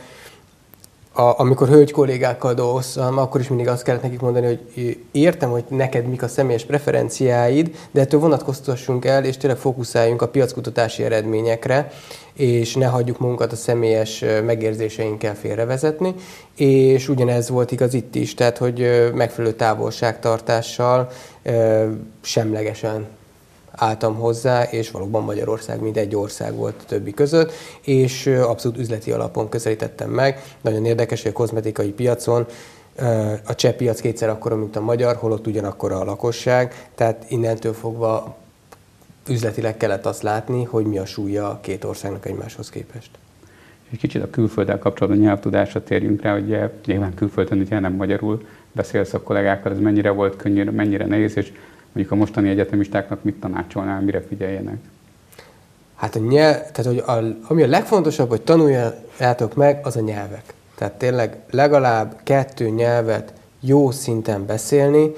a, 1.17 1.41
amikor 1.41 1.69
hölgy 1.69 1.91
kollégákkal 1.91 2.55
dolgoztam, 2.55 3.19
akkor 3.19 3.41
is 3.41 3.49
mindig 3.49 3.69
azt 3.69 3.83
kellett 3.83 4.03
nekik 4.03 4.21
mondani, 4.21 4.47
hogy 4.47 4.99
értem, 5.13 5.51
hogy 5.51 5.65
neked 5.69 6.07
mik 6.07 6.23
a 6.23 6.29
személyes 6.29 6.65
preferenciáid, 6.65 7.77
de 7.91 8.01
ettől 8.01 8.21
vonatkoztassunk 8.21 9.05
el, 9.05 9.25
és 9.25 9.37
tényleg 9.37 9.59
fókuszáljunk 9.59 10.23
a 10.23 10.29
piackutatási 10.29 11.03
eredményekre, 11.03 11.91
és 12.33 12.75
ne 12.75 12.87
hagyjuk 12.87 13.19
magunkat 13.19 13.53
a 13.53 13.57
személyes 13.57 14.25
megérzéseinkkel 14.45 15.35
félrevezetni. 15.35 16.15
És 16.57 17.09
ugyanez 17.09 17.49
volt 17.49 17.73
igaz 17.73 17.95
itt 17.95 18.15
is, 18.15 18.35
tehát 18.35 18.59
hogy 18.59 19.11
megfelelő 19.15 19.55
távolságtartással 19.55 21.09
semlegesen 22.21 23.07
álltam 23.77 24.15
hozzá, 24.15 24.63
és 24.63 24.91
valóban 24.91 25.23
Magyarország 25.23 25.81
mind 25.81 25.97
egy 25.97 26.17
ország 26.17 26.55
volt 26.55 26.75
a 26.81 26.85
többi 26.87 27.15
között, 27.15 27.53
és 27.81 28.27
abszolút 28.27 28.79
üzleti 28.79 29.13
alapon 29.13 29.49
közelítettem 29.49 30.11
meg. 30.11 30.43
Nagyon 30.61 30.85
érdekes, 30.85 31.23
hogy 31.23 31.31
a 31.31 31.35
kozmetikai 31.35 31.91
piacon 31.91 32.47
a 33.47 33.55
cseh 33.55 33.73
piac 33.73 34.01
kétszer 34.01 34.29
akkora, 34.29 34.57
mint 34.57 34.77
a 34.77 34.81
magyar, 34.81 35.17
holott 35.17 35.47
ugyanakkor 35.47 35.93
a 35.93 36.05
lakosság, 36.05 36.89
tehát 36.95 37.25
innentől 37.29 37.73
fogva 37.73 38.37
üzletileg 39.29 39.77
kellett 39.77 40.07
azt 40.07 40.23
látni, 40.23 40.65
hogy 40.65 40.85
mi 40.85 40.99
a 40.99 41.07
súlya 41.07 41.51
a 41.51 41.59
két 41.61 41.85
országnak 41.85 42.27
egymáshoz 42.27 42.71
képest. 42.71 43.11
Egy 43.91 43.99
kicsit 43.99 44.23
a 44.23 44.31
külfölddel 44.31 44.79
kapcsolatban 44.79 45.23
nyelvtudásra 45.23 45.83
térjünk 45.83 46.23
rá, 46.23 46.33
hogy 46.33 46.59
nyilván 46.87 47.15
külföldön 47.15 47.59
ugye 47.59 47.79
nem 47.79 47.93
magyarul 47.93 48.47
beszélsz 48.73 49.15
a 49.15 49.23
kollégákkal, 49.23 49.73
ez 49.73 49.79
mennyire 49.79 50.11
volt 50.11 50.37
könnyű, 50.37 50.71
mennyire 50.71 51.07
nehéz, 51.07 51.37
és 51.37 51.53
mondjuk 51.95 52.11
a 52.11 52.15
mostani 52.15 52.49
egyetemistáknak 52.49 53.23
mit 53.23 53.41
tanácsolnál, 53.41 54.01
mire 54.01 54.21
figyeljenek? 54.21 54.77
Hát 55.95 56.15
a 56.15 56.19
nyelv, 56.19 56.55
tehát 56.55 56.85
hogy 56.85 56.99
a, 56.99 57.37
ami 57.49 57.63
a 57.63 57.67
legfontosabb, 57.67 58.29
hogy 58.29 58.43
tanuljátok 58.43 59.55
meg, 59.55 59.81
az 59.83 59.97
a 59.97 60.01
nyelvek. 60.01 60.55
Tehát 60.75 60.93
tényleg 60.93 61.37
legalább 61.51 62.21
kettő 62.23 62.69
nyelvet 62.69 63.33
jó 63.61 63.91
szinten 63.91 64.47
beszélni, 64.47 65.11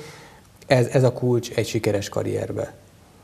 ez, 0.66 0.87
ez 0.87 1.02
a 1.02 1.12
kulcs 1.12 1.50
egy 1.50 1.66
sikeres 1.66 2.09
karrierbe. 2.09 2.73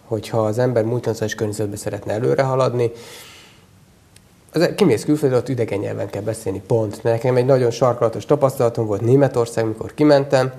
Hogyha 0.04 0.38
az 0.38 0.58
ember 0.58 0.84
multinacionális 0.84 1.34
környezetbe 1.34 1.76
szeretne 1.76 2.12
előre 2.12 2.42
haladni, 2.42 2.90
az, 4.52 4.70
kimész 4.76 5.04
külföldre, 5.04 5.38
ott 5.38 5.48
idegen 5.48 5.78
nyelven 5.78 6.10
kell 6.10 6.22
beszélni, 6.22 6.62
pont. 6.66 7.02
Nekem 7.02 7.36
egy 7.36 7.46
nagyon 7.46 7.70
sarkalatos 7.70 8.24
tapasztalatom 8.24 8.86
volt 8.86 9.00
Németország, 9.00 9.66
mikor 9.66 9.94
kimentem, 9.94 10.52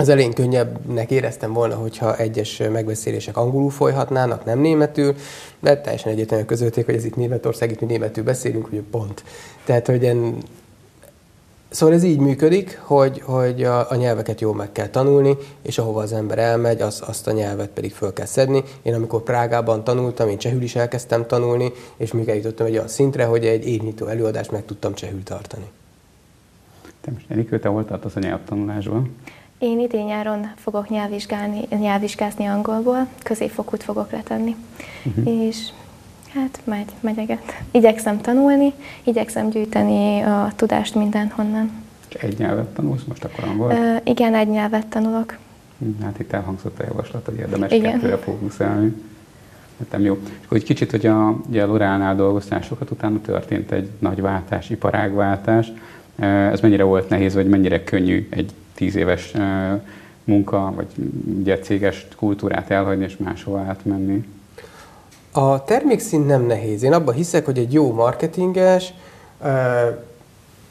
az 0.00 0.08
elején 0.08 0.32
könnyebbnek 0.32 1.10
éreztem 1.10 1.52
volna, 1.52 1.74
hogyha 1.74 2.16
egyes 2.16 2.62
megbeszélések 2.72 3.36
angolul 3.36 3.70
folyhatnának, 3.70 4.44
nem 4.44 4.58
németül, 4.58 5.14
de 5.60 5.80
teljesen 5.80 6.12
egyetlen 6.12 6.46
közölték, 6.46 6.84
hogy 6.84 6.94
ez 6.94 7.04
itt 7.04 7.16
Németország, 7.16 7.70
itt 7.70 7.80
mi 7.80 7.86
németül 7.86 8.24
beszélünk, 8.24 8.68
hogy 8.68 8.80
pont. 8.90 9.24
Tehát, 9.64 9.86
hogy 9.86 10.04
en... 10.04 10.36
Szóval 11.68 11.94
ez 11.94 12.02
így 12.02 12.18
működik, 12.18 12.80
hogy, 12.82 13.20
hogy 13.24 13.64
a, 13.64 13.90
a 13.90 13.94
nyelveket 13.94 14.40
jól 14.40 14.54
meg 14.54 14.72
kell 14.72 14.88
tanulni, 14.88 15.36
és 15.62 15.78
ahova 15.78 16.02
az 16.02 16.12
ember 16.12 16.38
elmegy, 16.38 16.80
az, 16.80 17.02
azt 17.06 17.26
a 17.26 17.32
nyelvet 17.32 17.68
pedig 17.68 17.92
föl 17.92 18.12
kell 18.12 18.26
szedni. 18.26 18.62
Én 18.82 18.94
amikor 18.94 19.22
Prágában 19.22 19.84
tanultam, 19.84 20.28
én 20.28 20.38
csehül 20.38 20.62
is 20.62 20.76
elkezdtem 20.76 21.26
tanulni, 21.26 21.72
és 21.96 22.12
még 22.12 22.28
eljutottam 22.28 22.66
egy 22.66 22.72
olyan 22.72 22.88
szintre, 22.88 23.24
hogy 23.24 23.46
egy 23.46 23.68
évnyitó 23.68 24.06
előadást 24.06 24.50
meg 24.50 24.64
tudtam 24.64 24.94
csehül 24.94 25.22
tartani. 25.22 25.66
Te 27.00 27.10
most 27.10 27.24
Enikő, 27.28 27.58
te 27.58 27.68
hol 27.68 27.84
tartasz 27.84 28.16
a 28.16 28.20
nyelvtanulásban? 28.20 29.16
Én 29.58 29.80
idén 29.80 30.04
nyáron 30.04 30.50
fogok 30.56 30.88
nyelvvizsgálni, 30.88 31.60
nyelvvizsgázni 31.70 32.46
angolból, 32.46 33.06
középfokút 33.22 33.82
fogok 33.82 34.10
letenni. 34.10 34.56
Uh-huh. 35.04 35.46
És 35.46 35.68
hát 36.34 36.60
megy, 36.64 36.92
megyeget. 37.00 37.62
Igyekszem 37.70 38.20
tanulni, 38.20 38.72
igyekszem 39.02 39.48
gyűjteni 39.50 40.20
a 40.20 40.52
tudást 40.56 40.94
mindenhonnan. 40.94 41.70
Egy 42.20 42.38
nyelvet 42.38 42.66
tanulsz 42.66 43.04
most 43.04 43.24
akkor 43.24 43.44
angol? 43.44 43.72
Uh, 43.72 43.96
igen, 44.04 44.34
egy 44.34 44.48
nyelvet 44.48 44.86
tanulok. 44.86 45.36
Hm, 45.78 46.02
hát 46.02 46.18
itt 46.18 46.32
elhangzott 46.32 46.78
a 46.78 46.84
javaslat, 46.84 47.24
hogy 47.24 47.38
érdemes 47.38 47.72
igen. 47.72 47.92
kettőre 47.92 48.16
fókuszálni. 48.16 48.94
Hát 49.78 50.00
jó. 50.00 50.18
És 50.24 50.44
akkor 50.44 50.56
egy 50.56 50.64
kicsit, 50.64 50.90
hogy 50.90 51.06
a, 51.06 51.40
ugye 51.48 51.62
a 51.62 51.66
Loránál 51.66 52.16
dolgoztál 52.16 52.62
sokat, 52.62 52.90
utána 52.90 53.20
történt 53.20 53.72
egy 53.72 53.88
nagy 53.98 54.20
váltás, 54.20 54.70
iparágváltás. 54.70 55.72
Ez 56.52 56.60
mennyire 56.60 56.82
volt 56.82 57.08
nehéz, 57.08 57.34
vagy 57.34 57.48
mennyire 57.48 57.84
könnyű 57.84 58.26
egy 58.30 58.52
tíz 58.78 58.94
éves 58.94 59.32
munka, 60.24 60.72
vagy 60.74 60.86
ugye 61.38 61.58
céges 61.58 62.06
kultúrát 62.16 62.70
elhagyni 62.70 63.04
és 63.04 63.16
máshova 63.16 63.58
átmenni? 63.58 64.28
A 65.32 65.64
termékszint 65.64 66.26
nem 66.26 66.42
nehéz. 66.42 66.82
Én 66.82 66.92
abban 66.92 67.14
hiszek, 67.14 67.44
hogy 67.44 67.58
egy 67.58 67.72
jó 67.72 67.92
marketinges 67.92 68.92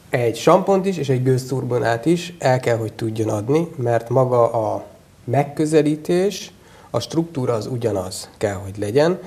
egy 0.08 0.36
sampont 0.36 0.86
is 0.86 0.96
és 0.96 1.08
egy 1.08 1.22
gőzturbonát 1.22 2.06
is 2.06 2.34
el 2.38 2.60
kell, 2.60 2.76
hogy 2.76 2.92
tudjon 2.92 3.28
adni, 3.28 3.68
mert 3.76 4.08
maga 4.08 4.52
a 4.52 4.84
megközelítés, 5.24 6.52
a 6.90 7.00
struktúra 7.00 7.54
az 7.54 7.66
ugyanaz 7.66 8.30
kell, 8.36 8.54
hogy 8.54 8.78
legyen. 8.78 9.18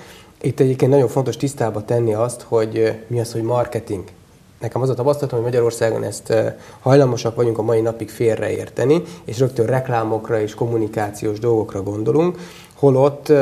Itt 0.41 0.59
egyébként 0.59 0.91
nagyon 0.91 1.07
fontos 1.07 1.37
tisztába 1.37 1.85
tenni 1.85 2.13
azt, 2.13 2.41
hogy 2.41 2.99
mi 3.07 3.19
az, 3.19 3.31
hogy 3.31 3.41
marketing 3.41 4.03
nekem 4.61 4.81
az 4.81 4.89
a 4.89 4.93
tapasztalatom, 4.93 5.37
hogy 5.37 5.47
Magyarországon 5.51 6.03
ezt 6.03 6.33
hajlamosak 6.79 7.35
vagyunk 7.35 7.57
a 7.57 7.61
mai 7.61 7.81
napig 7.81 8.09
félreérteni, 8.09 9.01
és 9.25 9.39
rögtön 9.39 9.65
reklámokra 9.65 10.41
és 10.41 10.53
kommunikációs 10.53 11.39
dolgokra 11.39 11.83
gondolunk, 11.83 12.37
holott 12.75 13.33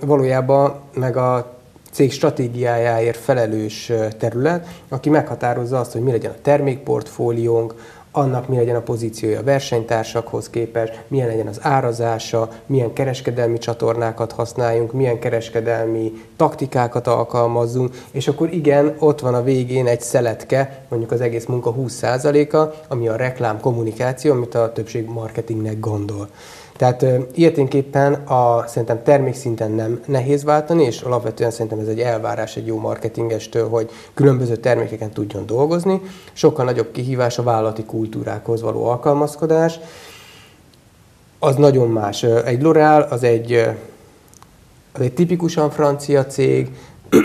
valójában 0.00 0.80
meg 0.94 1.16
a 1.16 1.52
cég 1.90 2.12
stratégiájáért 2.12 3.18
felelős 3.18 3.92
terület, 4.18 4.66
aki 4.88 5.10
meghatározza 5.10 5.80
azt, 5.80 5.92
hogy 5.92 6.02
mi 6.02 6.10
legyen 6.10 6.30
a 6.30 6.40
termékportfóliónk, 6.42 7.74
annak 8.16 8.48
mi 8.48 8.56
legyen 8.56 8.76
a 8.76 8.80
pozíciója 8.80 9.38
a 9.38 9.42
versenytársakhoz 9.42 10.50
képest, 10.50 11.04
milyen 11.08 11.26
legyen 11.26 11.46
az 11.46 11.58
árazása, 11.62 12.48
milyen 12.66 12.92
kereskedelmi 12.92 13.58
csatornákat 13.58 14.32
használjunk, 14.32 14.92
milyen 14.92 15.18
kereskedelmi 15.18 16.12
taktikákat 16.36 17.06
alkalmazzunk, 17.06 17.94
és 18.10 18.28
akkor 18.28 18.52
igen, 18.52 18.96
ott 18.98 19.20
van 19.20 19.34
a 19.34 19.42
végén 19.42 19.86
egy 19.86 20.00
szeletke, 20.00 20.84
mondjuk 20.88 21.12
az 21.12 21.20
egész 21.20 21.44
munka 21.46 21.74
20%-a, 21.74 22.74
ami 22.88 23.08
a 23.08 23.16
reklám 23.16 23.60
kommunikáció, 23.60 24.32
amit 24.32 24.54
a 24.54 24.72
többség 24.72 25.08
marketingnek 25.08 25.80
gondol. 25.80 26.28
Tehát 26.76 27.06
ilyeténképpen 27.34 28.12
a, 28.12 28.66
szerintem 28.66 29.02
termékszinten 29.02 29.70
nem 29.70 30.02
nehéz 30.06 30.44
váltani, 30.44 30.84
és 30.84 31.00
alapvetően 31.00 31.50
szerintem 31.50 31.78
ez 31.78 31.86
egy 31.86 32.00
elvárás 32.00 32.56
egy 32.56 32.66
jó 32.66 32.78
marketingestől, 32.78 33.68
hogy 33.68 33.90
különböző 34.14 34.56
termékeken 34.56 35.10
tudjon 35.10 35.46
dolgozni. 35.46 36.00
Sokkal 36.32 36.64
nagyobb 36.64 36.90
kihívás 36.92 37.38
a 37.38 37.42
vállalati 37.42 37.84
kultúrákhoz 37.84 38.62
való 38.62 38.84
alkalmazkodás. 38.84 39.78
Az 41.38 41.56
nagyon 41.56 41.88
más. 41.88 42.22
Egy 42.22 42.60
L'Oreal 42.62 43.08
az 43.08 43.22
egy, 43.22 43.52
az 44.92 45.00
egy 45.00 45.12
tipikusan 45.12 45.70
francia 45.70 46.26
cég, 46.26 46.70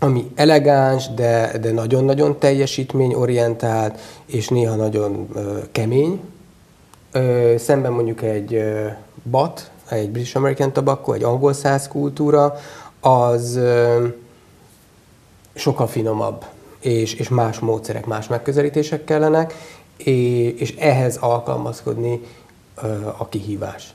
ami 0.00 0.30
elegáns, 0.34 1.14
de, 1.14 1.58
de 1.60 1.72
nagyon-nagyon 1.72 2.38
teljesítményorientált, 2.38 4.00
és 4.26 4.48
néha 4.48 4.74
nagyon 4.74 5.28
kemény, 5.72 6.20
Ö, 7.16 7.54
szemben 7.58 7.92
mondjuk 7.92 8.22
egy 8.22 8.54
ö, 8.54 8.86
BAT, 9.22 9.70
egy 9.88 10.10
British 10.10 10.36
American 10.36 10.72
Tobacco, 10.72 11.12
egy 11.12 11.22
angol 11.22 11.52
száz 11.52 11.88
kultúra, 11.88 12.54
az 13.00 13.56
ö, 13.56 14.06
sokkal 15.54 15.86
finomabb, 15.86 16.44
és, 16.80 17.14
és 17.14 17.28
más 17.28 17.58
módszerek, 17.58 18.06
más 18.06 18.26
megközelítések 18.26 19.04
kellenek, 19.04 19.54
és, 19.96 20.60
és 20.60 20.74
ehhez 20.74 21.16
alkalmazkodni 21.16 22.20
ö, 22.82 23.06
a 23.18 23.28
kihívás. 23.28 23.94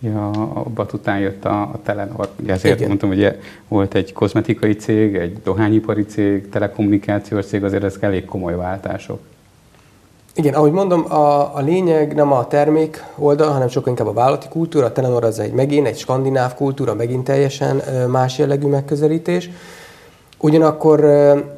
Ja, 0.00 0.30
a 0.30 0.62
BAT 0.62 0.92
után 0.92 1.18
jött 1.18 1.44
a, 1.44 1.60
a 1.60 1.80
Telenor. 1.82 2.28
Ugye 2.40 2.52
ezért 2.52 2.74
Igen. 2.76 2.88
mondtam, 2.88 3.08
hogy 3.08 3.38
volt 3.68 3.94
egy 3.94 4.12
kozmetikai 4.12 4.76
cég, 4.76 5.14
egy 5.14 5.42
dohányipari 5.42 6.04
cég, 6.04 6.48
telekommunikációs 6.48 7.46
cég, 7.46 7.64
azért 7.64 7.84
ezek 7.84 8.02
elég 8.02 8.24
komoly 8.24 8.54
váltások. 8.54 9.20
Igen, 10.36 10.54
ahogy 10.54 10.72
mondom, 10.72 11.12
a, 11.12 11.56
a 11.56 11.60
lényeg 11.60 12.14
nem 12.14 12.32
a 12.32 12.46
termék 12.46 13.04
oldal, 13.18 13.52
hanem 13.52 13.68
sokkal 13.68 13.88
inkább 13.88 14.06
a 14.06 14.12
vállalati 14.12 14.48
kultúra. 14.48 14.86
A 14.86 14.92
Telenor 14.92 15.24
az 15.24 15.38
egy 15.38 15.52
megint 15.52 15.86
egy 15.86 15.98
skandináv 15.98 16.54
kultúra, 16.54 16.94
megint 16.94 17.24
teljesen 17.24 17.82
más 18.08 18.38
jellegű 18.38 18.66
megközelítés. 18.66 19.50
Ugyanakkor 20.38 21.00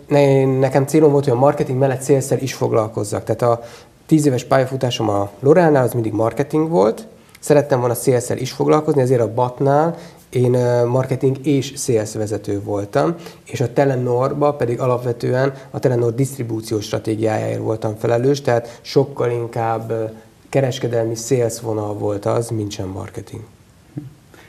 ne, 0.08 0.44
nekem 0.44 0.86
célom 0.86 1.10
volt, 1.12 1.24
hogy 1.24 1.32
a 1.32 1.38
marketing 1.38 1.78
mellett 1.78 2.00
szélszer 2.00 2.42
is 2.42 2.54
foglalkozzak. 2.54 3.24
Tehát 3.24 3.42
a 3.42 3.60
tíz 4.06 4.26
éves 4.26 4.44
pályafutásom 4.44 5.08
a 5.08 5.30
Loránál 5.40 5.84
az 5.84 5.92
mindig 5.92 6.12
marketing 6.12 6.68
volt, 6.68 7.06
Szerettem 7.40 7.78
volna 7.78 7.94
szélszer 7.94 8.40
is 8.40 8.52
foglalkozni, 8.52 9.00
ezért 9.00 9.20
a 9.20 9.34
Batnál 9.34 9.96
én 10.30 10.50
marketing 10.86 11.46
és 11.46 11.72
sales 11.76 12.14
vezető 12.14 12.62
voltam, 12.62 13.14
és 13.44 13.60
a 13.60 13.72
Telenorba 13.72 14.54
pedig 14.54 14.80
alapvetően 14.80 15.54
a 15.70 15.78
Telenor 15.78 16.14
disztribúciós 16.14 16.84
stratégiájáért 16.84 17.60
voltam 17.60 17.96
felelős, 17.96 18.40
tehát 18.40 18.80
sokkal 18.82 19.30
inkább 19.30 20.12
kereskedelmi 20.48 21.14
sales 21.14 21.60
vonal 21.60 21.94
volt 21.94 22.26
az, 22.26 22.48
mint 22.48 22.70
sem 22.70 22.88
marketing. 22.88 23.42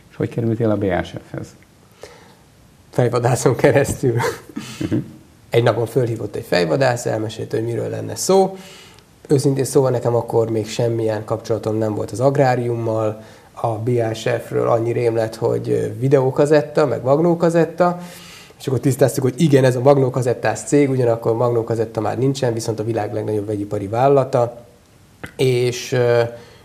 És 0.10 0.16
hogy 0.16 0.30
kerültél 0.30 0.70
a 0.70 0.78
BASF-hez? 0.78 1.48
Fejvadászon 2.90 3.56
keresztül. 3.56 4.16
Uh-huh. 4.82 5.00
egy 5.50 5.64
napon 5.64 5.86
fölhívott 5.86 6.36
egy 6.36 6.46
fejvadász, 6.46 7.06
elmesélte, 7.06 7.58
hogy 7.58 7.66
miről 7.66 7.90
lenne 7.90 8.16
szó. 8.16 8.58
Őszintén 9.28 9.64
szóval 9.64 9.92
nekem 9.92 10.16
akkor 10.16 10.50
még 10.50 10.68
semmilyen 10.68 11.26
kapcsolatom 11.26 11.76
nem 11.76 11.96
volt 11.96 12.12
az 12.12 12.20
agráriummal, 12.20 13.24
a 13.62 13.80
BASF-ről 13.80 14.68
annyi 14.68 14.92
rém 14.92 15.16
lett, 15.16 15.36
hogy 15.36 15.94
videókazetta, 16.00 16.86
meg 16.86 17.04
magnókazetta, 17.04 18.00
és 18.60 18.68
akkor 18.68 18.80
tisztáztuk, 18.80 19.24
hogy 19.24 19.42
igen, 19.42 19.64
ez 19.64 19.76
a 19.76 19.82
magnókazettás 19.82 20.60
cég, 20.60 20.90
ugyanakkor 20.90 21.36
magnókazetta 21.36 22.02
már 22.02 22.18
nincsen, 22.18 22.54
viszont 22.54 22.80
a 22.80 22.84
világ 22.84 23.14
legnagyobb 23.14 23.46
vegyipari 23.46 23.88
vállalata, 23.88 24.58
és 25.38 26.00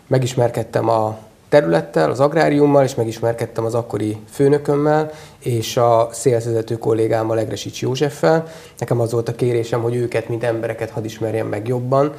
megismerkedtem 0.06 0.88
a 0.88 1.18
területtel, 1.48 2.10
az 2.10 2.20
agráriummal, 2.20 2.84
és 2.84 2.94
megismerkedtem 2.94 3.64
az 3.64 3.74
akkori 3.74 4.16
főnökömmel, 4.30 5.10
és 5.38 5.76
a 5.76 6.08
szélszezető 6.12 6.78
kollégámmal, 6.78 7.38
Egresics 7.38 7.82
Józseffel. 7.82 8.46
Nekem 8.78 9.00
az 9.00 9.12
volt 9.12 9.28
a 9.28 9.34
kérésem, 9.34 9.82
hogy 9.82 9.94
őket, 9.94 10.28
mint 10.28 10.44
embereket 10.44 10.90
hadd 10.90 11.04
ismerjem 11.04 11.46
meg 11.46 11.68
jobban, 11.68 12.12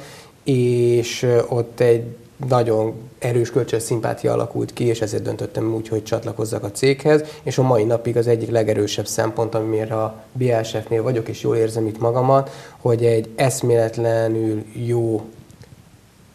és 0.44 1.26
ott 1.48 1.80
egy 1.80 2.16
nagyon 2.48 2.94
erős 3.18 3.50
kölcsön 3.50 3.80
szimpátia 3.80 4.32
alakult 4.32 4.72
ki, 4.72 4.84
és 4.84 5.00
ezért 5.00 5.22
döntöttem 5.22 5.74
úgy, 5.74 5.88
hogy 5.88 6.02
csatlakozzak 6.02 6.64
a 6.64 6.70
céghez, 6.70 7.22
és 7.42 7.58
a 7.58 7.62
mai 7.62 7.84
napig 7.84 8.16
az 8.16 8.26
egyik 8.26 8.50
legerősebb 8.50 9.06
szempont, 9.06 9.54
amiért 9.54 9.90
a 9.90 10.22
BLSF-nél 10.32 11.02
vagyok, 11.02 11.28
és 11.28 11.42
jól 11.42 11.56
érzem 11.56 11.86
itt 11.86 11.98
magamat, 11.98 12.50
hogy 12.80 13.04
egy 13.04 13.28
eszméletlenül 13.36 14.64
jó 14.72 15.24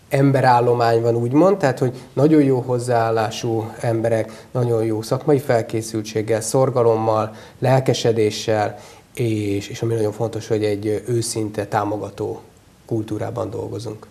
emberállomány 0.09 1.01
van, 1.01 1.15
úgymond, 1.15 1.57
tehát, 1.57 1.79
hogy 1.79 1.93
nagyon 2.13 2.43
jó 2.43 2.59
hozzáállású 2.59 3.71
emberek, 3.79 4.47
nagyon 4.51 4.83
jó 4.83 5.01
szakmai 5.01 5.39
felkészültséggel, 5.39 6.41
szorgalommal, 6.41 7.35
lelkesedéssel, 7.59 8.79
és, 9.13 9.67
és 9.67 9.81
ami 9.81 9.93
nagyon 9.93 10.11
fontos, 10.11 10.47
hogy 10.47 10.63
egy 10.63 11.03
őszinte, 11.07 11.65
támogató 11.65 12.41
kultúrában 12.85 13.49
dolgozunk. 13.49 14.10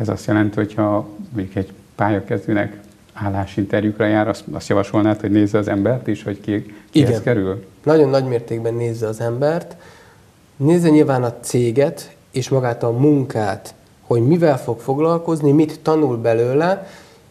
Ez 0.00 0.08
azt 0.08 0.26
jelenti, 0.26 0.56
hogyha 0.56 1.08
mondjuk 1.32 1.56
egy 1.56 1.72
pályakezdőnek 1.94 2.80
állásinterjúkra 3.12 4.06
jár, 4.06 4.28
azt, 4.28 4.44
azt 4.52 4.68
javasolnád, 4.68 5.20
hogy 5.20 5.30
nézze 5.30 5.58
az 5.58 5.68
embert 5.68 6.06
is, 6.06 6.22
hogy 6.22 6.40
ki, 6.40 6.74
Igen. 6.92 7.22
kerül? 7.22 7.64
Nagyon 7.84 8.08
nagy 8.08 8.24
mértékben 8.24 8.74
nézze 8.74 9.06
az 9.06 9.20
embert. 9.20 9.76
Nézze 10.56 10.88
nyilván 10.88 11.22
a 11.22 11.34
céget 11.40 12.16
és 12.30 12.48
magát 12.48 12.82
a 12.82 12.90
munkát, 12.90 13.74
hogy 14.02 14.26
mivel 14.26 14.58
fog 14.58 14.80
foglalkozni, 14.80 15.52
mit 15.52 15.80
tanul 15.80 16.16
belőle, 16.16 16.86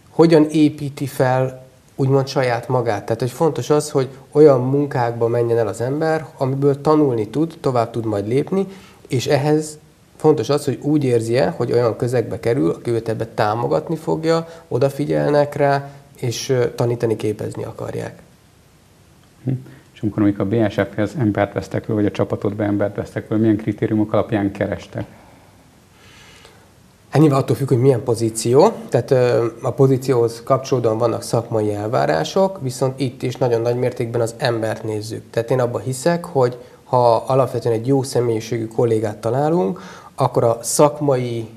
hogyan 0.09 0.47
építi 0.49 1.05
fel 1.05 1.65
úgymond 1.95 2.27
saját 2.27 2.67
magát. 2.67 3.05
Tehát, 3.05 3.19
hogy 3.19 3.31
fontos 3.31 3.69
az, 3.69 3.91
hogy 3.91 4.09
olyan 4.31 4.61
munkákba 4.61 5.27
menjen 5.27 5.57
el 5.57 5.67
az 5.67 5.81
ember, 5.81 6.25
amiből 6.37 6.81
tanulni 6.81 7.27
tud, 7.27 7.57
tovább 7.61 7.91
tud 7.91 8.05
majd 8.05 8.27
lépni, 8.27 8.67
és 9.07 9.27
ehhez 9.27 9.77
fontos 10.15 10.49
az, 10.49 10.65
hogy 10.65 10.79
úgy 10.81 11.03
érzi 11.03 11.37
-e, 11.37 11.49
hogy 11.49 11.71
olyan 11.71 11.95
közegbe 11.95 12.39
kerül, 12.39 12.69
aki 12.69 12.91
őt 12.91 13.09
ebbe 13.09 13.25
támogatni 13.25 13.95
fogja, 13.95 14.47
odafigyelnek 14.67 15.55
rá, 15.55 15.89
és 16.19 16.53
tanítani, 16.75 17.15
képezni 17.15 17.63
akarják. 17.63 18.21
Hm. 19.43 19.51
És 19.93 20.01
amikor 20.01 20.23
amikor 20.23 20.45
a 20.45 20.47
BSF-hez 20.47 21.11
embert 21.17 21.53
vesztek 21.53 21.85
vagy 21.85 22.05
a 22.05 22.11
csapatodba 22.11 22.63
embert 22.63 22.95
vesztek 22.95 23.29
milyen 23.29 23.57
kritériumok 23.57 24.13
alapján 24.13 24.51
kerestek? 24.51 25.05
Hát 27.09 27.23
nyilván 27.23 27.41
attól 27.41 27.55
függ, 27.55 27.67
hogy 27.67 27.81
milyen 27.81 28.03
pozíció, 28.03 28.71
tehát 28.89 29.11
a 29.61 29.71
pozícióhoz 29.71 30.43
kapcsolódóan 30.43 30.97
vannak 30.97 31.21
szakmai 31.21 31.73
elvárások, 31.73 32.61
viszont 32.61 32.99
itt 32.99 33.23
is 33.23 33.35
nagyon 33.35 33.61
nagy 33.61 33.75
mértékben 33.75 34.21
az 34.21 34.35
embert 34.37 34.83
nézzük. 34.83 35.23
Tehát 35.29 35.51
én 35.51 35.59
abban 35.59 35.81
hiszek, 35.81 36.25
hogy 36.25 36.57
ha 36.83 37.15
alapvetően 37.15 37.75
egy 37.75 37.87
jó 37.87 38.03
személyiségű 38.03 38.67
kollégát 38.67 39.17
találunk, 39.17 39.81
akkor 40.15 40.43
a 40.43 40.59
szakmai 40.61 41.47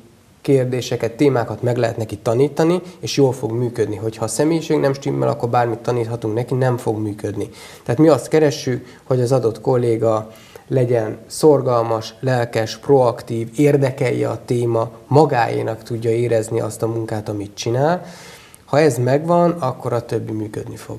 kérdéseket, 0.41 1.13
témákat 1.13 1.63
meg 1.63 1.77
lehet 1.77 1.97
neki 1.97 2.17
tanítani, 2.17 2.81
és 2.99 3.17
jól 3.17 3.33
fog 3.33 3.53
működni. 3.53 3.97
Hogyha 3.97 4.25
a 4.25 4.29
személyiség 4.29 4.79
nem 4.79 4.93
stimmel, 4.93 5.29
akkor 5.29 5.49
bármit 5.49 5.79
taníthatunk 5.79 6.35
neki, 6.35 6.55
nem 6.55 6.77
fog 6.77 6.99
működni. 6.99 7.49
Tehát 7.83 8.01
mi 8.01 8.09
azt 8.09 8.29
keressük, 8.29 8.87
hogy 9.05 9.21
az 9.21 9.33
adott 9.33 9.61
kolléga 9.61 10.31
legyen 10.69 11.17
szorgalmas, 11.27 12.15
lelkes, 12.21 12.77
proaktív, 12.77 13.49
érdekelje 13.57 14.29
a 14.29 14.41
téma, 14.45 14.91
magáénak 15.07 15.83
tudja 15.83 16.11
érezni 16.11 16.61
azt 16.61 16.83
a 16.83 16.87
munkát, 16.87 17.29
amit 17.29 17.55
csinál. 17.55 18.05
Ha 18.65 18.79
ez 18.79 18.99
megvan, 18.99 19.51
akkor 19.51 19.93
a 19.93 20.05
többi 20.05 20.33
működni 20.33 20.77
fog. 20.77 20.99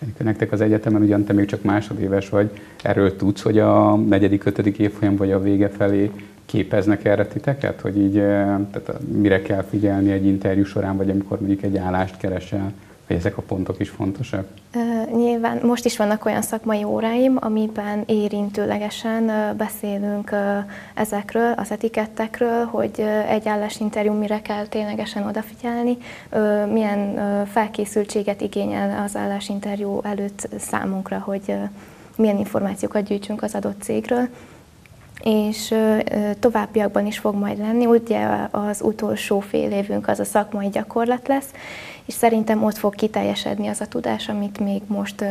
nektek 0.18 0.52
az 0.52 0.60
egyetemen 0.60 1.02
ugyan 1.02 1.24
te 1.24 1.32
még 1.32 1.46
csak 1.46 1.62
másodéves 1.62 2.28
vagy, 2.28 2.50
erről 2.82 3.16
tudsz, 3.16 3.42
hogy 3.42 3.58
a 3.58 3.96
negyedik, 3.96 4.44
ötödik 4.44 4.78
évfolyam 4.78 5.16
vagy 5.16 5.32
a 5.32 5.40
vége 5.40 5.68
felé 5.68 6.10
képeznek 6.46 7.04
erre 7.04 7.26
titeket, 7.26 7.80
hogy 7.80 7.98
így 7.98 8.18
eh, 8.18 8.56
tehát 8.70 9.00
mire 9.12 9.42
kell 9.42 9.62
figyelni 9.62 10.10
egy 10.10 10.26
interjú 10.26 10.64
során, 10.64 10.96
vagy 10.96 11.10
amikor 11.10 11.38
mondjuk 11.38 11.62
egy 11.62 11.76
állást 11.76 12.16
keresel? 12.16 12.72
hogy 13.06 13.16
ezek 13.16 13.36
a 13.36 13.42
pontok 13.42 13.80
is 13.80 13.88
fontosak? 13.88 14.46
Nyilván 15.16 15.60
most 15.62 15.84
is 15.84 15.96
vannak 15.96 16.24
olyan 16.24 16.42
szakmai 16.42 16.84
óráim, 16.84 17.36
amiben 17.40 18.02
érintőlegesen 18.06 19.56
beszélünk 19.56 20.34
ezekről, 20.94 21.52
az 21.52 21.70
etikettekről, 21.70 22.64
hogy 22.64 23.04
egy 23.28 23.48
állásinterjú 23.48 24.12
mire 24.12 24.42
kell 24.42 24.66
ténylegesen 24.66 25.26
odafigyelni, 25.26 25.96
milyen 26.72 27.18
felkészültséget 27.46 28.40
igényel 28.40 29.02
az 29.04 29.16
állásinterjú 29.16 30.00
előtt 30.02 30.48
számunkra, 30.58 31.18
hogy 31.18 31.54
milyen 32.16 32.38
információkat 32.38 33.04
gyűjtsünk 33.04 33.42
az 33.42 33.54
adott 33.54 33.82
cégről 33.82 34.28
és 35.22 35.74
továbbiakban 36.40 37.06
is 37.06 37.18
fog 37.18 37.34
majd 37.34 37.58
lenni. 37.58 37.86
Ugye 37.86 38.28
az 38.50 38.80
utolsó 38.82 39.40
fél 39.40 39.70
évünk 39.70 40.08
az 40.08 40.18
a 40.18 40.24
szakmai 40.24 40.68
gyakorlat 40.68 41.28
lesz, 41.28 41.48
és 42.04 42.14
szerintem 42.14 42.64
ott 42.64 42.76
fog 42.76 42.94
kiteljesedni 42.94 43.66
az 43.66 43.80
a 43.80 43.86
tudás, 43.86 44.28
amit 44.28 44.58
még 44.58 44.82
most 44.86 45.24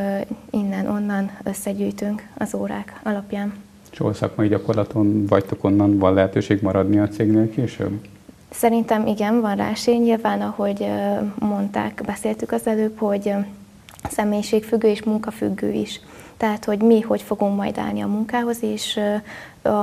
innen-onnan 0.50 1.32
összegyűjtünk 1.44 2.28
az 2.38 2.54
órák 2.54 3.00
alapján. 3.04 3.54
És 3.92 3.98
hol 3.98 4.14
szakmai 4.14 4.48
gyakorlaton 4.48 5.26
vagytok 5.26 5.64
onnan, 5.64 5.98
van 5.98 6.14
lehetőség 6.14 6.62
maradni 6.62 7.00
a 7.00 7.08
cégnél 7.08 7.50
később? 7.50 8.02
Szerintem 8.50 9.08
igen, 9.08 9.42
van 9.42 9.56
rá 9.56 9.70
esély. 9.70 9.98
Nyilván, 9.98 10.42
ahogy 10.42 10.86
mondták, 11.40 12.02
beszéltük 12.06 12.52
az 12.52 12.68
előbb, 12.68 12.98
hogy 12.98 13.34
személyiségfüggő 14.10 14.88
és 14.88 15.04
munkafüggő 15.04 15.72
is. 15.72 16.02
Tehát, 16.38 16.66
hogy 16.66 16.82
mi 16.82 17.02
hogy 17.02 17.22
fogunk 17.22 17.56
majd 17.56 17.78
állni 17.78 18.02
a 18.02 18.08
munkához, 18.08 18.64
és 18.64 19.00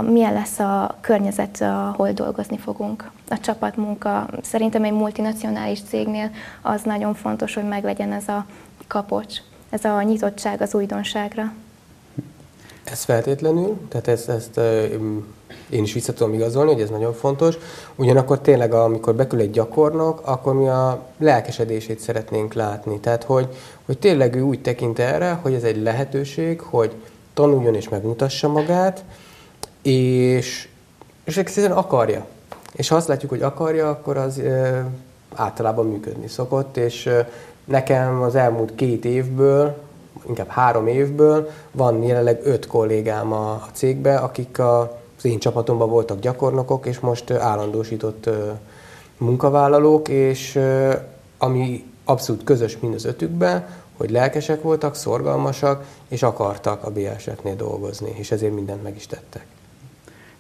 milyen 0.07 0.33
lesz 0.33 0.59
a 0.59 0.99
környezet, 1.01 1.61
ahol 1.61 2.13
dolgozni 2.13 2.59
fogunk. 2.59 3.11
A 3.29 3.41
csapatmunka 3.41 4.29
szerintem 4.43 4.85
egy 4.85 4.93
multinacionális 4.93 5.83
cégnél 5.83 6.31
az 6.63 6.83
nagyon 6.83 7.15
fontos, 7.15 7.55
hogy 7.55 7.69
meglegyen 7.69 8.13
ez 8.13 8.29
a 8.29 8.47
kapocs, 8.87 9.39
ez 9.71 9.85
a 9.85 10.03
nyitottság 10.03 10.61
az 10.61 10.75
újdonságra. 10.75 11.53
Ez 12.85 13.05
feltétlenül, 13.05 13.81
tehát 13.89 14.09
ezt, 14.09 14.29
ezt 14.29 14.61
én 15.71 15.83
is 15.83 15.93
vissza 15.93 16.13
tudom 16.13 16.35
igazolni, 16.35 16.73
hogy 16.73 16.83
ez 16.83 16.91
nagyon 16.91 17.13
fontos. 17.13 17.59
Ugyanakkor 17.97 18.41
tényleg, 18.41 18.73
amikor 18.73 19.15
bekül 19.15 19.41
egy 19.41 19.51
gyakornok, 19.51 20.21
akkor 20.25 20.55
mi 20.55 20.69
a 20.69 21.03
lelkesedését 21.19 21.99
szeretnénk 21.99 22.55
látni. 22.55 23.01
Tehát, 23.01 23.25
hogy, 23.25 23.49
hogy 23.87 23.99
tényleg 23.99 24.35
ő 24.35 24.41
úgy 24.41 24.63
tekint 24.63 24.99
erre, 24.99 25.39
hogy 25.43 25.55
ez 25.55 25.63
egy 25.63 25.83
lehetőség, 25.83 26.61
hogy 26.61 26.93
tanuljon 27.35 27.75
és 27.75 27.89
megmutassa 27.89 28.49
magát, 28.49 29.05
és, 29.83 30.69
és 31.25 31.37
egyszerűen 31.37 31.73
akarja. 31.73 32.27
És 32.73 32.89
ha 32.89 32.97
azt 32.97 33.09
látjuk, 33.09 33.31
hogy 33.31 33.43
akarja, 33.43 33.91
akkor 33.91 34.17
az 34.17 34.39
e, 34.39 34.87
általában 35.35 35.87
működni 35.87 36.29
szokott, 36.29 36.77
és 36.77 37.07
e, 37.07 37.31
nekem 37.65 38.23
az 38.23 38.35
elmúlt 38.35 38.75
két 38.75 39.05
évből, 39.05 39.77
inkább 40.29 40.49
három 40.49 40.87
évből 40.87 41.51
van 41.71 42.03
jelenleg 42.03 42.41
öt 42.43 42.67
kollégám 42.67 43.33
a, 43.33 43.51
a 43.51 43.69
cégbe, 43.73 44.17
akik 44.17 44.59
a, 44.59 45.00
az 45.23 45.31
én 45.31 45.39
csapatomban 45.39 45.89
voltak 45.89 46.21
gyakornokok, 46.21 46.87
és 46.87 46.99
most 46.99 47.31
állandósított 47.31 48.31
munkavállalók, 49.19 50.09
és 50.09 50.59
ami 51.39 51.85
abszolút 52.05 52.45
közös 52.45 52.79
mind 52.79 52.95
az 52.95 53.05
ötükben, 53.05 53.67
hogy 53.97 54.11
lelkesek 54.11 54.63
voltak, 54.63 54.95
szorgalmasak, 54.95 55.85
és 56.09 56.23
akartak 56.23 56.85
a 56.85 56.91
BSF-nél 56.91 57.57
dolgozni, 57.57 58.13
és 58.17 58.31
ezért 58.31 58.55
mindent 58.55 58.83
meg 58.83 58.97
is 58.97 59.07
tettek. 59.07 59.45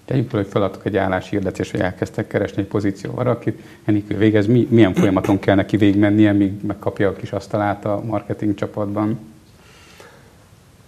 Tegyük 0.04 0.30
fel, 0.30 0.40
hogy 0.40 0.50
feladtok 0.50 0.86
egy 0.86 0.96
álláshirdetést, 0.96 1.70
hogy 1.70 1.80
elkezdtek 1.80 2.26
keresni 2.26 2.62
egy 2.62 2.68
pozíció 2.68 3.12
akit 3.16 3.62
Enikő 3.84 4.16
végez, 4.16 4.46
mi, 4.46 4.66
milyen 4.70 4.94
folyamaton 4.94 5.38
kell 5.38 5.54
neki 5.54 5.76
végigmennie, 5.76 6.32
míg 6.32 6.64
megkapja 6.66 7.08
a 7.08 7.12
kis 7.12 7.32
asztalát 7.32 7.84
a 7.84 8.02
marketing 8.04 8.54
csapatban? 8.54 9.18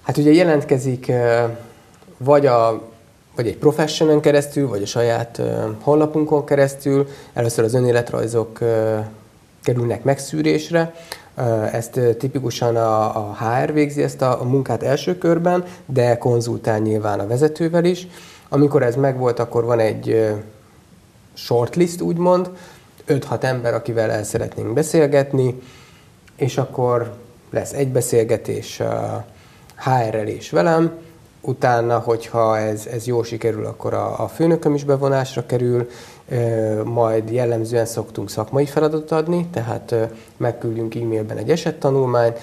Hát 0.02 0.16
ugye 0.16 0.32
jelentkezik 0.32 1.12
vagy, 2.16 2.46
a, 2.46 2.91
vagy 3.34 3.46
egy 3.46 3.56
professionen 3.56 4.20
keresztül, 4.20 4.68
vagy 4.68 4.82
a 4.82 4.86
saját 4.86 5.42
honlapunkon 5.82 6.44
keresztül. 6.44 7.08
Először 7.32 7.64
az 7.64 7.74
önéletrajzok 7.74 8.58
kerülnek 9.62 10.04
megszűrésre, 10.04 10.94
Ezt 11.72 12.00
tipikusan 12.18 12.76
a, 12.76 13.34
HR 13.34 13.72
végzi 13.72 14.02
ezt 14.02 14.22
a, 14.22 14.40
a 14.40 14.44
munkát 14.44 14.82
első 14.82 15.18
körben, 15.18 15.64
de 15.86 16.18
konzultál 16.18 16.78
nyilván 16.78 17.20
a 17.20 17.26
vezetővel 17.26 17.84
is. 17.84 18.06
Amikor 18.48 18.82
ez 18.82 18.96
megvolt, 18.96 19.38
akkor 19.38 19.64
van 19.64 19.78
egy 19.78 20.34
shortlist, 21.34 22.00
úgymond, 22.00 22.50
5-6 23.08 23.42
ember, 23.42 23.74
akivel 23.74 24.10
el 24.10 24.24
szeretnénk 24.24 24.72
beszélgetni, 24.72 25.60
és 26.36 26.58
akkor 26.58 27.14
lesz 27.50 27.72
egy 27.72 27.88
beszélgetés 27.88 28.82
HR-rel 29.76 30.26
és 30.26 30.50
velem, 30.50 30.92
utána, 31.42 31.98
hogyha 31.98 32.58
ez, 32.58 32.86
ez 32.86 33.06
jól 33.06 33.24
sikerül, 33.24 33.66
akkor 33.66 33.94
a, 33.94 34.22
a 34.22 34.28
főnököm 34.28 34.74
is 34.74 34.84
bevonásra 34.84 35.46
kerül, 35.46 35.88
majd 36.84 37.30
jellemzően 37.30 37.86
szoktunk 37.86 38.30
szakmai 38.30 38.66
feladatot 38.66 39.10
adni, 39.10 39.46
tehát 39.52 39.94
megküldjünk 40.36 40.94
e-mailben 40.94 41.36
egy 41.36 41.50
esettanulmányt, 41.50 42.38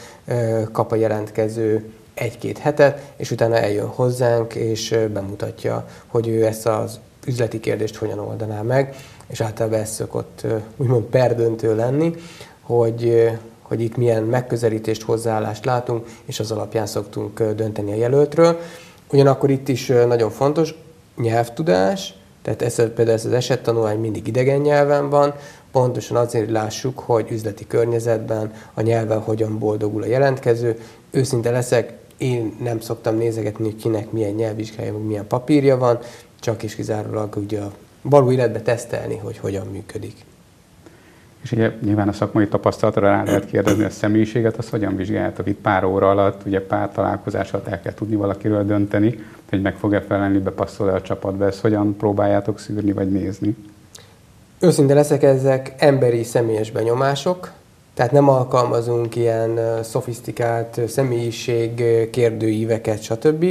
kap 0.71 0.91
a 0.91 0.95
jelentkező 0.95 1.91
egy-két 2.13 2.57
hetet, 2.57 3.11
és 3.15 3.31
utána 3.31 3.57
eljön 3.57 3.87
hozzánk, 3.87 4.55
és 4.55 4.95
bemutatja, 5.13 5.85
hogy 6.07 6.27
ő 6.27 6.45
ezt 6.45 6.67
az 6.67 6.99
üzleti 7.25 7.59
kérdést 7.59 7.95
hogyan 7.95 8.19
oldaná 8.19 8.61
meg, 8.61 8.95
és 9.27 9.41
általában 9.41 9.79
ez 9.79 9.89
szokott 9.89 10.45
úgymond 10.77 11.03
perdöntő 11.03 11.75
lenni, 11.75 12.15
hogy, 12.61 13.29
hogy 13.61 13.81
itt 13.81 13.97
milyen 13.97 14.23
megközelítést, 14.23 15.01
hozzáállást 15.01 15.65
látunk, 15.65 16.07
és 16.25 16.39
az 16.39 16.51
alapján 16.51 16.85
szoktunk 16.85 17.43
dönteni 17.43 17.91
a 17.91 17.95
jelöltről. 17.95 18.59
Ugyanakkor 19.11 19.49
itt 19.49 19.67
is 19.67 19.87
nagyon 19.87 20.29
fontos 20.29 20.75
nyelvtudás, 21.15 22.13
tehát 22.41 22.61
ez, 22.61 22.75
például 22.75 23.11
ez 23.11 23.25
az 23.25 23.31
esettanulmány 23.31 23.99
mindig 23.99 24.27
idegen 24.27 24.59
nyelven 24.59 25.09
van, 25.09 25.33
pontosan 25.71 26.17
azért 26.17 26.49
lássuk, 26.49 26.99
hogy 26.99 27.31
üzleti 27.31 27.67
környezetben 27.67 28.53
a 28.73 28.81
nyelven 28.81 29.19
hogyan 29.19 29.59
boldogul 29.59 30.03
a 30.03 30.05
jelentkező. 30.05 30.79
Őszinte 31.11 31.51
leszek, 31.51 31.93
én 32.17 32.55
nem 32.63 32.79
szoktam 32.79 33.15
nézegetni, 33.17 33.63
hogy 33.63 33.75
kinek 33.75 34.11
milyen 34.11 34.33
nyelvvizsgája, 34.33 34.97
milyen 34.97 35.27
papírja 35.27 35.77
van, 35.77 35.99
csak 36.39 36.63
és 36.63 36.75
kizárólag 36.75 37.35
ugye 37.35 37.61
a 37.61 37.71
való 38.01 38.31
életbe 38.31 38.61
tesztelni, 38.61 39.17
hogy 39.17 39.37
hogyan 39.37 39.67
működik. 39.67 40.15
És 41.43 41.51
ugye 41.51 41.71
nyilván 41.83 42.07
a 42.07 42.13
szakmai 42.13 42.47
tapasztalatra 42.47 43.01
rá 43.01 43.23
lehet 43.23 43.45
kérdezni 43.45 43.83
a 43.83 43.89
személyiséget, 43.89 44.57
azt 44.57 44.69
hogyan 44.69 44.95
vizsgáljátok 44.95 45.47
itt 45.47 45.59
pár 45.61 45.83
óra 45.83 46.09
alatt, 46.09 46.41
ugye 46.45 46.65
pár 46.65 46.91
találkozás 46.91 47.53
alatt 47.53 47.67
el 47.67 47.81
kell 47.81 47.93
tudni 47.93 48.15
valakiről 48.15 48.65
dönteni, 48.65 49.19
hogy 49.49 49.61
meg 49.61 49.75
fog-e 49.75 50.01
felelni, 50.01 50.37
bepasszol-e 50.37 50.93
a 50.93 51.01
csapatba, 51.01 51.45
ezt 51.45 51.61
hogyan 51.61 51.95
próbáljátok 51.97 52.59
szűrni 52.59 52.91
vagy 52.91 53.11
nézni? 53.11 53.55
Őszinte 54.59 54.93
leszek, 54.93 55.23
ezek 55.23 55.73
emberi 55.77 56.23
személyes 56.23 56.71
benyomások, 56.71 57.51
tehát 57.93 58.11
nem 58.11 58.29
alkalmazunk 58.29 59.15
ilyen 59.15 59.59
szofisztikált 59.83 60.81
személyiség 60.87 61.83
kérdőíveket, 62.09 63.01
stb. 63.01 63.45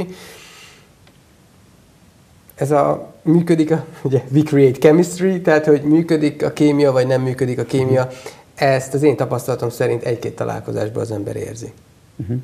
Ez 2.55 2.71
a 2.71 3.13
működik 3.29 3.71
a, 3.71 3.85
ugye, 4.01 4.23
we 4.33 4.41
create 4.41 4.79
chemistry, 4.79 5.41
tehát 5.41 5.65
hogy 5.65 5.81
működik 5.81 6.45
a 6.45 6.53
kémia, 6.53 6.91
vagy 6.91 7.07
nem 7.07 7.21
működik 7.21 7.59
a 7.59 7.63
kémia, 7.63 8.09
ezt 8.55 8.93
az 8.93 9.03
én 9.03 9.15
tapasztalatom 9.15 9.69
szerint 9.69 10.03
egy-két 10.03 10.35
találkozásban 10.35 11.01
az 11.01 11.11
ember 11.11 11.35
érzi. 11.35 11.71
Uh-huh. 12.15 12.37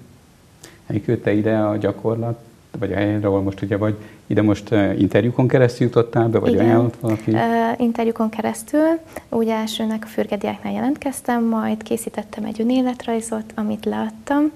Elküldte 0.87 1.33
ide 1.33 1.57
a 1.57 1.77
gyakorlat, 1.77 2.39
vagy 2.79 2.91
a 2.91 2.95
helyre, 2.95 3.27
ahol 3.27 3.41
most 3.41 3.61
ugye 3.61 3.77
vagy, 3.77 3.95
ide 4.27 4.41
most 4.41 4.71
uh, 4.71 4.99
interjúkon 4.99 5.47
keresztül 5.47 5.87
jutottál 5.87 6.27
be, 6.27 6.39
vagy 6.39 6.53
Igen. 6.53 6.65
ajánlott 6.65 6.95
valaki? 6.99 7.31
Uh, 7.31 7.39
interjúkon 7.77 8.29
keresztül, 8.29 8.99
úgy 9.29 9.47
elsőnek 9.47 10.03
a 10.03 10.07
fürgediáknál 10.07 10.73
jelentkeztem, 10.73 11.43
majd 11.43 11.83
készítettem 11.83 12.43
egy 12.45 12.61
önéletrajzot, 12.61 13.53
amit 13.55 13.85
leadtam, 13.85 14.51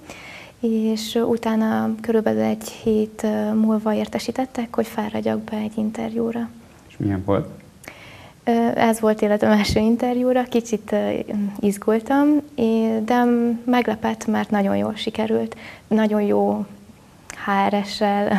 és 0.60 1.16
utána 1.16 1.96
körülbelül 2.02 2.42
egy 2.42 2.70
hét 2.70 3.26
múlva 3.54 3.94
értesítettek, 3.94 4.76
hogy 4.76 4.88
fáradjak 4.88 5.40
be 5.40 5.58
egy 5.58 5.78
interjúra. 5.78 6.50
És 6.90 6.98
milyen 6.98 7.24
volt? 7.26 7.48
Ez 8.76 9.00
volt 9.00 9.22
életem 9.22 9.52
első 9.52 9.80
interjúra, 9.80 10.44
kicsit 10.44 10.96
izgultam, 11.60 12.42
de 13.06 13.24
meglepett, 13.64 14.26
mert 14.26 14.50
nagyon 14.50 14.78
jól 14.78 14.96
sikerült. 14.96 15.56
Nagyon 15.88 16.22
jó 16.22 16.66
HRS-sel, 17.46 18.38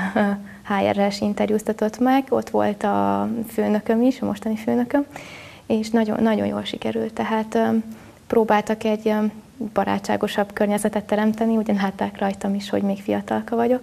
HR-es 0.65 1.21
interjúztatott 1.31 1.99
meg, 1.99 2.25
ott 2.29 2.51
volt 2.51 2.83
a 2.83 3.29
főnököm 3.49 4.03
is, 4.03 4.21
a 4.21 4.27
mostani 4.27 4.57
főnököm, 4.57 5.07
és 5.67 5.91
nagyon, 5.91 6.23
nagyon 6.23 6.47
jól 6.47 6.65
sikerült. 6.65 7.13
Tehát 7.13 7.59
próbáltak 8.27 8.85
egy 8.85 9.15
barátságosabb 9.73 10.53
környezetet 10.53 11.05
teremteni, 11.05 11.57
ugyan 11.57 11.77
látták 11.77 12.19
rajtam 12.19 12.55
is, 12.55 12.71
hogy 12.71 12.83
még 12.83 12.99
fiatalka 12.99 13.57
vagyok, 13.57 13.83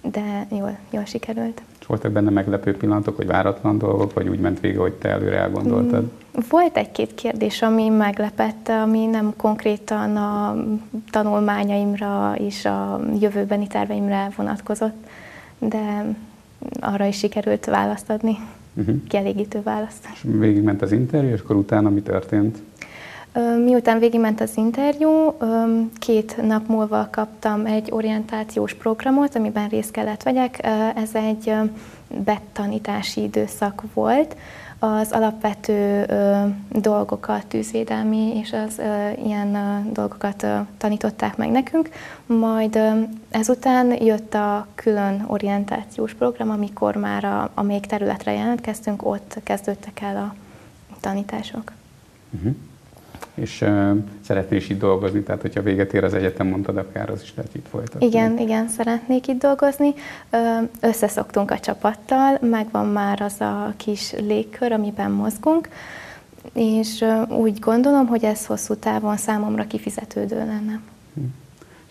de 0.00 0.46
jól, 0.50 0.76
jól 0.90 1.04
sikerült. 1.04 1.62
Voltak 1.86 2.12
benne 2.12 2.30
meglepő 2.30 2.76
pillanatok, 2.76 3.16
hogy 3.16 3.26
váratlan 3.26 3.78
dolgok, 3.78 4.12
vagy 4.12 4.28
úgy 4.28 4.38
ment 4.38 4.60
végig, 4.60 4.78
hogy 4.78 4.92
te 4.92 5.08
előre 5.08 5.36
elgondoltad? 5.36 6.02
Mm, 6.02 6.40
volt 6.48 6.76
egy-két 6.76 7.14
kérdés, 7.14 7.62
ami 7.62 7.88
meglepett, 7.88 8.68
ami 8.68 9.06
nem 9.06 9.32
konkrétan 9.36 10.16
a 10.16 10.56
tanulmányaimra 11.10 12.34
és 12.38 12.64
a 12.64 13.00
jövőbeni 13.20 13.66
terveimre 13.66 14.30
vonatkozott, 14.36 15.06
de 15.58 16.04
arra 16.80 17.04
is 17.04 17.18
sikerült 17.18 17.64
választ 17.64 18.10
adni, 18.10 18.38
uh-huh. 18.74 18.96
kielégítő 19.08 19.62
választ. 19.62 20.08
És 20.12 20.20
végigment 20.22 20.82
az 20.82 20.92
interjú, 20.92 21.30
és 21.30 21.40
akkor 21.40 21.56
utána 21.56 21.88
mi 21.88 22.00
történt? 22.00 22.58
Miután 23.64 23.98
végigment 23.98 24.40
az 24.40 24.56
interjú, 24.56 25.36
két 25.98 26.36
nap 26.42 26.68
múlva 26.68 27.08
kaptam 27.10 27.66
egy 27.66 27.90
orientációs 27.90 28.74
programot, 28.74 29.34
amiben 29.34 29.68
részt 29.68 29.90
kellett 29.90 30.22
vegyek. 30.22 30.66
Ez 30.96 31.14
egy 31.14 31.54
betanítási 32.24 33.22
időszak 33.22 33.82
volt. 33.94 34.36
Az 34.78 35.12
alapvető 35.12 36.06
dolgokat, 36.70 37.46
tűzvédelmi 37.46 38.36
és 38.38 38.52
az 38.52 38.80
ilyen 39.24 39.56
dolgokat 39.92 40.46
tanították 40.78 41.36
meg 41.36 41.50
nekünk. 41.50 41.88
Majd 42.26 42.78
ezután 43.30 44.02
jött 44.02 44.34
a 44.34 44.66
külön 44.74 45.24
orientációs 45.26 46.14
program, 46.14 46.50
amikor 46.50 46.96
már 46.96 47.24
a, 47.24 47.50
a 47.54 47.62
még 47.62 47.86
területre 47.86 48.32
jelentkeztünk, 48.32 49.06
ott 49.06 49.38
kezdődtek 49.42 50.00
el 50.00 50.16
a 50.16 50.34
tanítások. 51.00 51.72
Uh-huh 52.30 52.54
és 53.36 53.60
uh, 53.60 53.96
szeretnél 54.20 54.58
is 54.58 54.68
itt 54.68 54.78
dolgozni, 54.78 55.22
tehát 55.22 55.40
hogyha 55.40 55.62
véget 55.62 55.94
ér 55.94 56.04
az 56.04 56.14
egyetem, 56.14 56.46
mondtad, 56.46 56.76
akár 56.76 57.10
az 57.10 57.22
is 57.22 57.32
lehet 57.36 57.54
itt 57.54 57.68
folytatni. 57.68 58.06
Igen, 58.06 58.38
igen, 58.38 58.68
szeretnék 58.68 59.26
itt 59.26 59.38
dolgozni. 59.38 59.94
Összeszoktunk 60.80 61.50
a 61.50 61.58
csapattal, 61.58 62.38
megvan 62.40 62.86
már 62.86 63.20
az 63.20 63.40
a 63.40 63.74
kis 63.76 64.12
légkör, 64.12 64.72
amiben 64.72 65.10
mozgunk, 65.10 65.68
és 66.52 67.04
úgy 67.28 67.58
gondolom, 67.58 68.06
hogy 68.06 68.24
ez 68.24 68.46
hosszú 68.46 68.74
távon 68.74 69.16
számomra 69.16 69.66
kifizetődő 69.66 70.36
lenne. 70.36 70.80
Hm. 71.14 71.22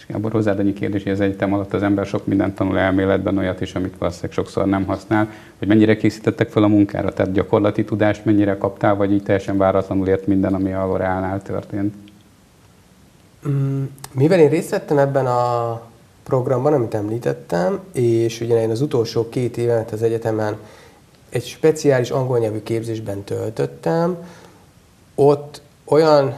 Gábor, 0.07 0.31
hozzád 0.31 0.59
annyi 0.59 0.73
kérdés, 0.73 1.03
hogy 1.03 1.11
az 1.11 1.19
egyetem 1.19 1.53
alatt 1.53 1.73
az 1.73 1.83
ember 1.83 2.05
sok 2.05 2.25
mindent 2.25 2.55
tanul 2.55 2.77
elméletben, 2.77 3.37
olyat 3.37 3.61
is, 3.61 3.75
amit 3.75 3.97
valószínűleg 3.97 4.35
sokszor 4.35 4.65
nem 4.65 4.85
használ, 4.85 5.29
hogy 5.59 5.67
mennyire 5.67 5.97
készítettek 5.97 6.49
fel 6.49 6.63
a 6.63 6.67
munkára, 6.67 7.13
tehát 7.13 7.31
gyakorlati 7.31 7.83
tudást 7.83 8.25
mennyire 8.25 8.57
kaptál, 8.57 8.95
vagy 8.95 9.11
így 9.11 9.23
teljesen 9.23 9.57
váratlanul 9.57 10.07
ért 10.07 10.27
minden, 10.27 10.53
ami 10.53 10.73
a 10.73 10.85
L'Orealnál 10.85 11.41
történt? 11.41 11.93
Mm, 13.47 13.83
mivel 14.11 14.39
én 14.39 14.49
részt 14.49 14.69
vettem 14.69 14.97
ebben 14.97 15.25
a 15.25 15.81
programban, 16.23 16.73
amit 16.73 16.93
említettem, 16.93 17.79
és 17.93 18.41
ugye 18.41 18.61
én 18.61 18.69
az 18.69 18.81
utolsó 18.81 19.29
két 19.29 19.57
évet 19.57 19.91
az 19.91 20.03
egyetemen 20.03 20.57
egy 21.29 21.45
speciális 21.45 22.09
angol 22.09 22.39
nyelvű 22.39 22.63
képzésben 22.63 23.23
töltöttem, 23.23 24.17
ott 25.15 25.61
olyan 25.85 26.35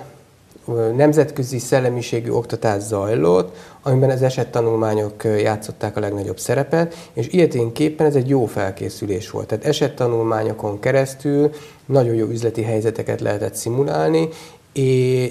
nemzetközi 0.96 1.60
szellemiségű 1.60 2.30
oktatás 2.30 2.82
zajlott, 2.82 3.56
amiben 3.82 4.10
az 4.10 4.22
esettanulmányok 4.22 5.24
játszották 5.24 5.98
a 5.98 6.00
legnagyobb 6.00 6.40
szerepet, 6.40 7.10
és 7.14 7.28
ilyeténképpen 7.28 8.06
ez 8.06 8.16
egy 8.16 8.30
jó 8.30 8.46
felkészülés 8.46 9.30
volt. 9.30 9.48
Tehát 9.48 9.66
esettanulmányokon 9.66 10.80
keresztül 10.80 11.52
nagyon 11.86 12.16
jó 12.16 12.28
üzleti 12.28 12.62
helyzeteket 12.62 13.22
lehetett 13.22 13.56
szimulálni, 13.56 14.30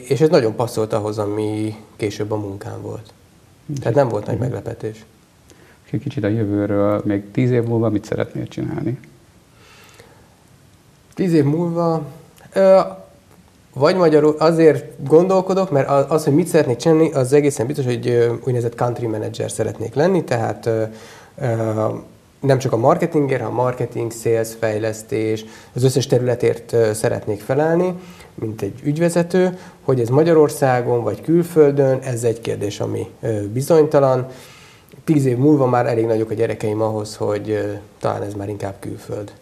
és 0.09 0.21
ez 0.21 0.29
nagyon 0.29 0.55
passzolt 0.55 0.93
ahhoz, 0.93 1.19
ami 1.19 1.77
később 1.97 2.31
a 2.31 2.37
munkám 2.37 2.83
volt. 2.83 3.13
Tehát 3.81 3.95
nem 3.95 4.09
volt 4.09 4.27
nagy 4.27 4.39
meglepetés. 4.39 5.05
Kicsit 6.03 6.25
a 6.25 6.29
jövőről, 6.29 7.03
még 7.05 7.31
tíz 7.31 7.51
év 7.51 7.63
múlva 7.63 7.89
mit 7.89 8.05
szeretnél 8.05 8.47
csinálni? 8.47 8.99
Tíz 11.15 11.33
év 11.33 11.45
múlva 11.45 12.07
vagy 13.79 13.97
magyarul 13.97 14.35
azért 14.39 14.85
gondolkodok, 15.09 15.71
mert 15.71 16.11
az, 16.11 16.25
hogy 16.25 16.35
mit 16.35 16.47
szeretnék 16.47 16.77
csinálni, 16.77 17.13
az 17.13 17.33
egészen 17.33 17.67
biztos, 17.67 17.85
hogy 17.85 18.31
úgynevezett 18.41 18.75
country 18.75 19.07
manager 19.07 19.51
szeretnék 19.51 19.95
lenni, 19.95 20.25
tehát 20.25 20.71
nem 22.41 22.59
csak 22.59 22.73
a 22.73 22.77
marketingért, 22.77 23.41
hanem 23.41 23.59
a 23.59 23.63
marketing, 23.63 24.13
sales, 24.13 24.49
fejlesztés, 24.59 25.45
az 25.73 25.85
összes 25.85 26.07
területért 26.07 26.77
szeretnék 26.95 27.41
felelni, 27.41 27.95
mint 28.35 28.63
egy 28.63 28.81
ügyvezető, 28.85 29.59
hogy 29.85 30.01
ez 30.01 30.09
Magyarországon 30.09 31.03
vagy 31.03 31.21
külföldön, 31.21 31.99
ez 31.99 32.23
egy 32.23 32.41
kérdés, 32.41 32.81
ami 32.81 33.07
bizonytalan. 33.53 34.27
Tíz 35.05 35.25
év 35.25 35.37
múlva 35.37 35.67
már 35.67 35.87
elég 35.87 36.07
nagyok 36.07 36.31
a 36.31 36.35
gyerekeim 36.35 36.81
ahhoz, 36.81 37.17
hogy 37.17 37.79
talán 38.01 38.23
ez 38.23 38.35
már 38.35 38.49
inkább 38.49 38.75
külföld. 38.81 39.33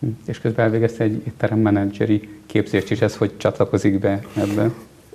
Hm. 0.00 0.06
És 0.26 0.40
közben 0.40 0.64
elvégezte 0.64 1.04
egy 1.04 1.22
étteremmenedzseri 1.26 2.28
képzést 2.46 2.90
is, 2.90 3.00
ez 3.00 3.16
hogy 3.16 3.36
csatlakozik 3.36 3.98
be 3.98 4.22
ebbe? 4.36 4.70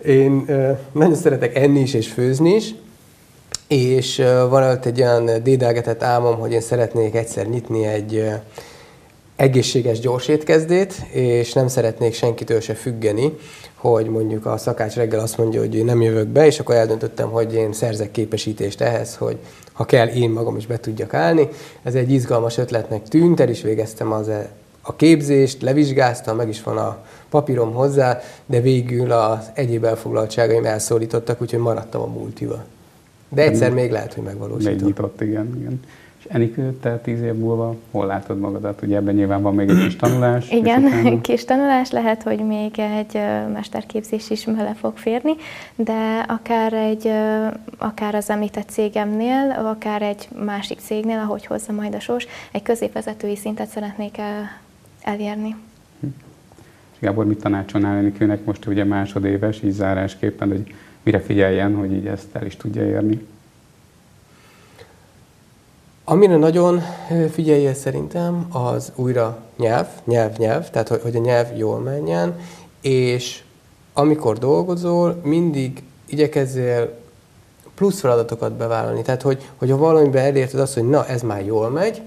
Én 0.05 0.45
nagyon 0.91 1.15
szeretek 1.15 1.55
enni 1.55 1.79
is 1.79 1.93
és 1.93 2.07
főzni 2.07 2.55
is, 2.55 2.73
és 3.67 4.21
van 4.49 4.63
ott 4.71 4.85
egy 4.85 5.01
olyan 5.01 5.29
dédelgetett 5.43 6.03
álmom, 6.03 6.39
hogy 6.39 6.51
én 6.51 6.61
szeretnék 6.61 7.15
egyszer 7.15 7.47
nyitni 7.47 7.85
egy 7.85 8.29
egészséges 9.35 9.99
gyors 9.99 10.27
étkezdét, 10.27 10.93
és 11.11 11.53
nem 11.53 11.67
szeretnék 11.67 12.13
senkitől 12.13 12.59
se 12.59 12.73
függeni, 12.73 13.33
hogy 13.75 14.05
mondjuk 14.05 14.45
a 14.45 14.57
szakács 14.57 14.95
reggel 14.95 15.19
azt 15.19 15.37
mondja, 15.37 15.59
hogy 15.59 15.75
én 15.75 15.85
nem 15.85 16.01
jövök 16.01 16.27
be, 16.27 16.45
és 16.45 16.59
akkor 16.59 16.75
eldöntöttem, 16.75 17.29
hogy 17.29 17.53
én 17.53 17.73
szerzek 17.73 18.11
képesítést 18.11 18.81
ehhez, 18.81 19.15
hogy 19.15 19.37
ha 19.71 19.85
kell, 19.85 20.07
én 20.07 20.29
magam 20.29 20.57
is 20.57 20.65
be 20.65 20.79
tudjak 20.79 21.13
állni. 21.13 21.47
Ez 21.83 21.95
egy 21.95 22.11
izgalmas 22.11 22.57
ötletnek 22.57 23.07
tűnt, 23.07 23.39
el 23.39 23.49
is 23.49 23.61
végeztem 23.61 24.11
az 24.11 24.29
e- 24.29 24.49
a 24.91 24.95
képzést, 24.95 25.61
levizsgáztam, 25.61 26.35
meg 26.35 26.49
is 26.49 26.63
van 26.63 26.77
a 26.77 26.97
papírom 27.29 27.73
hozzá, 27.73 28.19
de 28.45 28.61
végül 28.61 29.11
az 29.11 29.51
egyéb 29.53 29.83
elfoglaltságaim 29.83 30.65
elszólítottak, 30.65 31.41
úgyhogy 31.41 31.59
maradtam 31.59 32.01
a 32.01 32.05
multival. 32.05 32.63
De 33.29 33.41
egyszer 33.41 33.71
még 33.71 33.91
lehet, 33.91 34.13
hogy 34.13 34.23
megvalósítom. 34.23 34.73
Megnyitott, 34.73 35.21
igen, 35.21 35.55
igen. 35.59 35.79
És 36.17 36.27
Enikő, 36.31 36.77
te 36.81 36.97
tíz 36.97 37.21
év 37.21 37.33
múlva 37.33 37.75
hol 37.91 38.05
látod 38.05 38.39
magadat? 38.39 38.81
Ugye 38.81 38.95
ebben 38.95 39.15
nyilván 39.15 39.41
van 39.41 39.55
még 39.55 39.69
egy 39.69 39.83
kis 39.83 39.95
tanulás. 39.95 40.49
Igen, 40.49 40.83
utána... 40.83 41.21
kis 41.31 41.45
tanulás, 41.45 41.91
lehet, 41.91 42.23
hogy 42.23 42.39
még 42.39 42.79
egy 42.79 43.19
mesterképzés 43.53 44.29
is 44.29 44.45
bele 44.45 44.73
fog 44.79 44.97
férni, 44.97 45.33
de 45.75 46.25
akár, 46.27 46.73
egy, 46.73 47.11
akár 47.77 48.15
az 48.15 48.29
említett 48.29 48.69
cégemnél, 48.69 49.63
akár 49.65 50.01
egy 50.01 50.27
másik 50.45 50.79
cégnél, 50.79 51.17
ahogy 51.17 51.45
hozza 51.45 51.71
majd 51.71 51.95
a 51.95 51.99
sors, 51.99 52.27
egy 52.51 52.61
középvezetői 52.61 53.35
szintet 53.35 53.67
szeretnék 53.67 54.17
el, 54.17 54.59
elérni. 55.01 55.55
Hm. 55.99 56.07
Gábor, 56.99 57.25
mit 57.25 57.39
tanácsolnál 57.39 57.97
Enikőnek 57.97 58.45
most 58.45 58.65
ugye 58.65 58.83
másodéves, 58.83 59.63
így 59.63 59.71
zárásképpen, 59.71 60.47
hogy 60.47 60.75
mire 61.03 61.19
figyeljen, 61.19 61.75
hogy 61.75 61.93
így 61.93 62.07
ezt 62.07 62.35
el 62.35 62.45
is 62.45 62.55
tudja 62.55 62.85
érni? 62.85 63.27
Amire 66.03 66.37
nagyon 66.37 66.81
figyelje 67.31 67.73
szerintem, 67.73 68.45
az 68.49 68.91
újra 68.95 69.43
nyelv, 69.57 69.87
nyelv, 70.05 70.37
nyelv, 70.37 70.69
tehát 70.69 70.87
hogy 70.87 71.15
a 71.15 71.19
nyelv 71.19 71.57
jól 71.57 71.79
menjen, 71.79 72.39
és 72.81 73.43
amikor 73.93 74.37
dolgozol, 74.37 75.21
mindig 75.23 75.83
igyekezzél 76.05 76.99
plusz 77.75 77.99
feladatokat 77.99 78.53
bevállalni. 78.53 79.01
Tehát, 79.01 79.21
hogy, 79.21 79.49
hogy 79.55 79.69
ha 79.69 79.77
valamiben 79.77 80.25
elérted 80.25 80.59
azt, 80.59 80.73
hogy 80.73 80.89
na, 80.89 81.07
ez 81.07 81.21
már 81.21 81.45
jól 81.45 81.69
megy, 81.69 82.01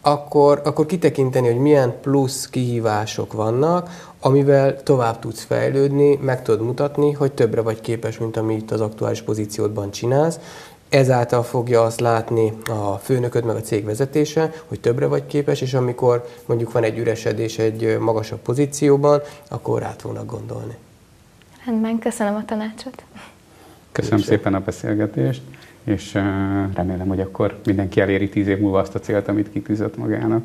akkor, 0.00 0.60
akkor 0.64 0.86
kitekinteni, 0.86 1.46
hogy 1.46 1.58
milyen 1.58 2.00
plusz 2.00 2.48
kihívások 2.48 3.32
vannak, 3.32 4.10
amivel 4.20 4.82
tovább 4.82 5.18
tudsz 5.18 5.42
fejlődni, 5.42 6.18
meg 6.22 6.42
tudod 6.42 6.66
mutatni, 6.66 7.12
hogy 7.12 7.32
többre 7.32 7.60
vagy 7.60 7.80
képes, 7.80 8.18
mint 8.18 8.36
amit 8.36 8.70
az 8.70 8.80
aktuális 8.80 9.22
pozíciódban 9.22 9.90
csinálsz. 9.90 10.38
Ezáltal 10.88 11.42
fogja 11.42 11.82
azt 11.82 12.00
látni 12.00 12.52
a 12.68 12.94
főnököd 12.94 13.44
meg 13.44 13.56
a 13.56 13.60
cég 13.60 13.84
vezetése, 13.84 14.52
hogy 14.66 14.80
többre 14.80 15.06
vagy 15.06 15.26
képes, 15.26 15.60
és 15.60 15.74
amikor 15.74 16.28
mondjuk 16.46 16.72
van 16.72 16.82
egy 16.82 16.98
üresedés 16.98 17.58
egy 17.58 17.98
magasabb 17.98 18.38
pozícióban, 18.38 19.20
akkor 19.48 19.80
rá 19.80 19.94
fognak 19.98 20.26
gondolni. 20.26 20.74
Rendben, 21.66 21.98
köszönöm 21.98 22.34
a 22.34 22.44
tanácsot. 22.44 23.04
Köszönöm 23.92 24.20
szépen 24.20 24.54
a 24.54 24.60
beszélgetést 24.60 25.42
és 25.84 26.14
remélem, 26.74 27.08
hogy 27.08 27.20
akkor 27.20 27.60
mindenki 27.64 28.00
eléri 28.00 28.28
tíz 28.28 28.46
év 28.46 28.58
múlva 28.58 28.78
azt 28.78 28.94
a 28.94 28.98
célt, 28.98 29.28
amit 29.28 29.50
kitűzött 29.50 29.96
magának. 29.96 30.44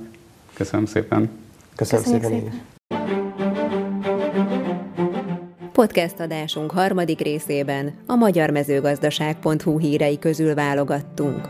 Köszönöm 0.53 0.85
szépen. 0.85 1.29
Köszönöm, 1.75 2.03
Köszönöm 2.03 2.21
szépen, 2.21 2.39
szépen. 2.39 2.73
Podcast 5.71 6.19
adásunk 6.19 6.71
harmadik 6.71 7.19
részében 7.19 7.93
a 8.05 8.15
magyarmezőgazdaság.hu 8.15 9.79
hírei 9.79 10.19
közül 10.19 10.53
válogattunk. 10.53 11.49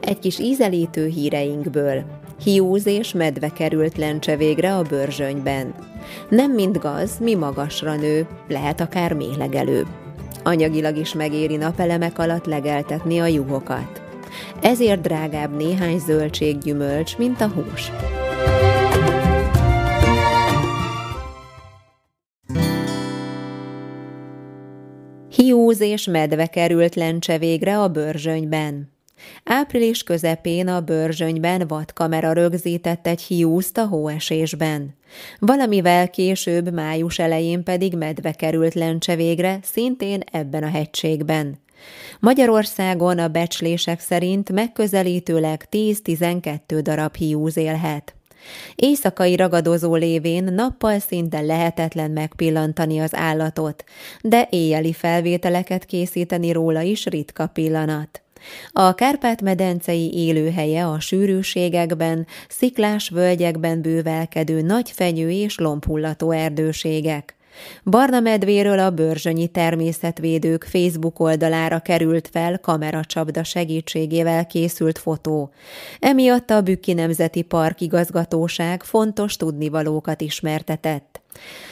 Egy 0.00 0.18
kis 0.18 0.38
ízelítő 0.38 1.06
híreinkből. 1.06 2.21
Hiúz 2.42 2.86
és 2.86 3.12
medve 3.12 3.48
került 3.48 3.96
lencse 3.96 4.36
végre 4.36 4.76
a 4.76 4.82
bőrzsönyben. 4.82 5.74
Nem 6.28 6.52
mind 6.52 6.78
gaz, 6.78 7.18
mi 7.18 7.34
magasra 7.34 7.94
nő, 7.94 8.26
lehet 8.48 8.80
akár 8.80 9.12
méhlegelő. 9.12 9.86
Anyagilag 10.42 10.96
is 10.96 11.14
megéri 11.14 11.56
napelemek 11.56 12.18
alatt 12.18 12.44
legeltetni 12.44 13.18
a 13.18 13.26
juhokat. 13.26 14.02
Ezért 14.62 15.00
drágább 15.00 15.56
néhány 15.56 15.98
zöldséggyümölcs, 15.98 17.16
mint 17.16 17.40
a 17.40 17.48
hús. 17.48 17.90
Hiúz 25.36 25.80
és 25.80 26.04
medve 26.04 26.46
került 26.46 26.94
lencse 26.94 27.38
végre 27.38 27.78
a 27.78 27.88
bőrzsönyben. 27.88 28.90
Április 29.44 30.02
közepén 30.02 30.68
a 30.68 30.80
bőrzsönyben 30.80 31.66
vadkamera 31.66 32.32
rögzített 32.32 33.06
egy 33.06 33.22
hiúzt 33.22 33.78
a 33.78 33.86
hóesésben. 33.86 34.94
Valamivel 35.38 36.10
később, 36.10 36.72
május 36.72 37.18
elején 37.18 37.62
pedig 37.62 37.96
medve 37.96 38.32
került 38.32 38.74
lencse 38.74 39.16
végre, 39.16 39.58
szintén 39.62 40.20
ebben 40.32 40.62
a 40.62 40.70
hegységben. 40.70 41.60
Magyarországon 42.20 43.18
a 43.18 43.28
becslések 43.28 44.00
szerint 44.00 44.52
megközelítőleg 44.52 45.66
10-12 45.70 46.80
darab 46.82 47.16
hiúz 47.16 47.56
élhet. 47.56 48.14
Éjszakai 48.74 49.36
ragadozó 49.36 49.94
lévén 49.94 50.44
nappal 50.44 50.98
szinte 50.98 51.40
lehetetlen 51.40 52.10
megpillantani 52.10 52.98
az 52.98 53.14
állatot, 53.14 53.84
de 54.22 54.48
éjjeli 54.50 54.92
felvételeket 54.92 55.84
készíteni 55.84 56.52
róla 56.52 56.80
is 56.80 57.06
ritka 57.06 57.46
pillanat. 57.46 58.21
A 58.72 58.94
Kárpát-medencei 58.94 60.10
élőhelye 60.14 60.86
a 60.86 61.00
sűrűségekben, 61.00 62.26
sziklás 62.48 63.08
völgyekben 63.08 63.82
bővelkedő 63.82 64.60
nagyfenyő 64.60 65.30
és 65.30 65.58
lombhullató 65.58 66.30
erdőségek. 66.30 67.36
Barna 67.84 68.20
medvéről 68.20 68.78
a 68.78 68.90
Börzsönyi 68.90 69.46
Természetvédők 69.46 70.64
Facebook 70.64 71.20
oldalára 71.20 71.78
került 71.78 72.28
fel 72.32 72.58
kameracsapda 72.58 73.44
segítségével 73.44 74.46
készült 74.46 74.98
fotó. 74.98 75.50
Emiatt 75.98 76.50
a 76.50 76.60
Bükki 76.60 76.92
Nemzeti 76.92 77.42
Park 77.42 77.80
igazgatóság 77.80 78.82
fontos 78.82 79.36
tudnivalókat 79.36 80.20
ismertetett. 80.20 81.21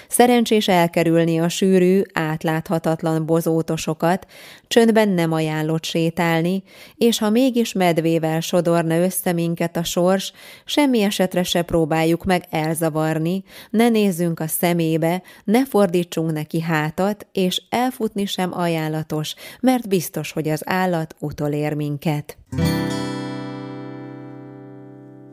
Szerencsés 0.09 0.69
elkerülni 0.69 1.41
a 1.41 1.49
sűrű, 1.49 2.03
átláthatatlan 2.13 3.27
bozótosokat, 3.27 4.27
csöndben 4.69 5.09
nem 5.09 5.33
ajánlott 5.33 5.85
sétálni, 5.85 6.63
és 6.97 7.19
ha 7.19 7.31
mégis 7.31 7.73
medvével 7.73 8.41
sodorna 8.41 8.97
össze 8.97 9.33
minket 9.33 9.77
a 9.77 9.85
sors, 9.85 10.33
semmi 10.65 11.03
esetre 11.03 11.43
se 11.43 11.63
próbáljuk 11.63 12.25
meg 12.25 12.45
elzavarni, 12.51 13.43
ne 13.71 13.89
nézzünk 13.89 14.41
a 14.41 14.47
szemébe, 14.47 15.23
ne 15.45 15.67
fordítsunk 15.67 16.33
neki 16.33 16.61
hátat, 16.61 17.27
és 17.33 17.63
elfutni 17.69 18.27
sem 18.27 18.59
ajánlatos, 18.59 19.35
mert 19.61 19.89
biztos, 19.89 20.33
hogy 20.33 20.49
az 20.49 20.63
állat 20.65 21.15
utolér 21.19 21.75
minket. 21.75 22.37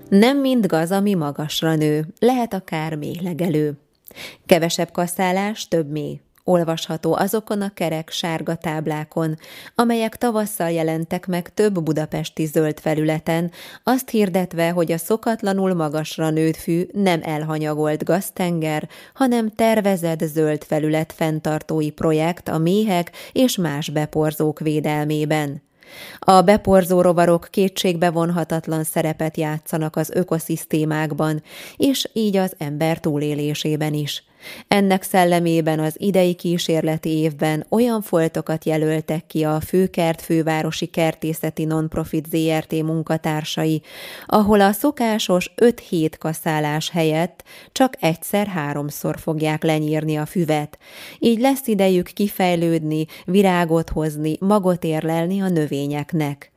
Nem 0.10 0.38
mind 0.38 0.66
gaz, 0.66 0.92
ami 0.92 1.14
magasra 1.14 1.76
nő, 1.76 2.14
lehet 2.20 2.54
akár 2.54 2.96
méhlegelő. 2.96 3.78
Kevesebb 4.46 4.92
kaszálás, 4.92 5.68
több 5.68 5.92
mély. 5.92 6.20
Olvasható 6.50 7.16
azokon 7.16 7.62
a 7.62 7.74
kerek 7.74 8.10
sárga 8.10 8.56
táblákon, 8.56 9.38
amelyek 9.76 10.16
tavasszal 10.16 10.72
jelentek 10.72 11.26
meg 11.26 11.54
több 11.54 11.84
budapesti 11.84 12.46
zöld 12.46 12.80
felületen, 12.80 13.52
azt 13.84 14.10
hirdetve, 14.10 14.70
hogy 14.70 14.92
a 14.92 14.98
szokatlanul 14.98 15.74
magasra 15.74 16.30
nőtt 16.30 16.56
fű 16.56 16.86
nem 16.92 17.20
elhanyagolt 17.24 18.04
gaztenger, 18.04 18.90
hanem 19.14 19.50
tervezett 19.50 20.24
zöld 20.24 20.64
felület 20.64 21.14
fenntartói 21.14 21.90
projekt 21.90 22.48
a 22.48 22.58
méhek 22.58 23.12
és 23.32 23.58
más 23.58 23.90
beporzók 23.90 24.60
védelmében. 24.60 25.67
A 26.20 26.42
beporzó 26.42 27.02
rovarok 27.02 27.48
kétségbe 27.52 28.10
vonhatatlan 28.10 28.84
szerepet 28.84 29.38
játszanak 29.38 29.96
az 29.96 30.10
ökoszisztémákban, 30.10 31.44
és 31.78 32.10
így 32.14 32.38
az 32.38 32.54
ember 32.58 33.00
túlélésében 33.00 33.94
is. 33.94 34.27
Ennek 34.68 35.04
szellemében 35.04 35.80
az 35.80 35.96
idei 35.98 36.34
kísérleti 36.34 37.10
évben 37.10 37.66
olyan 37.70 38.02
foltokat 38.02 38.66
jelöltek 38.66 39.28
ki 39.28 39.44
a 39.44 39.60
Főkert 39.60 40.22
Fővárosi 40.22 40.86
Kertészeti 40.86 41.66
Nonprofit 41.66 42.26
ZRT 42.26 42.72
munkatársai, 42.72 43.82
ahol 44.26 44.62
a 44.62 44.72
szokásos 44.72 45.52
5 45.56 45.80
hét 45.80 46.18
kaszálás 46.18 46.90
helyett 46.90 47.44
csak 47.72 47.94
egyszer-háromszor 48.00 49.20
fogják 49.20 49.64
lenyírni 49.64 50.16
a 50.16 50.26
füvet. 50.26 50.78
Így 51.20 51.40
lesz 51.40 51.68
idejük 51.68 52.08
kifejlődni, 52.08 53.06
virágot 53.26 53.90
hozni, 53.90 54.38
magot 54.40 54.84
érlelni 54.84 55.42
a 55.42 55.50
növényeknek. 55.50 56.52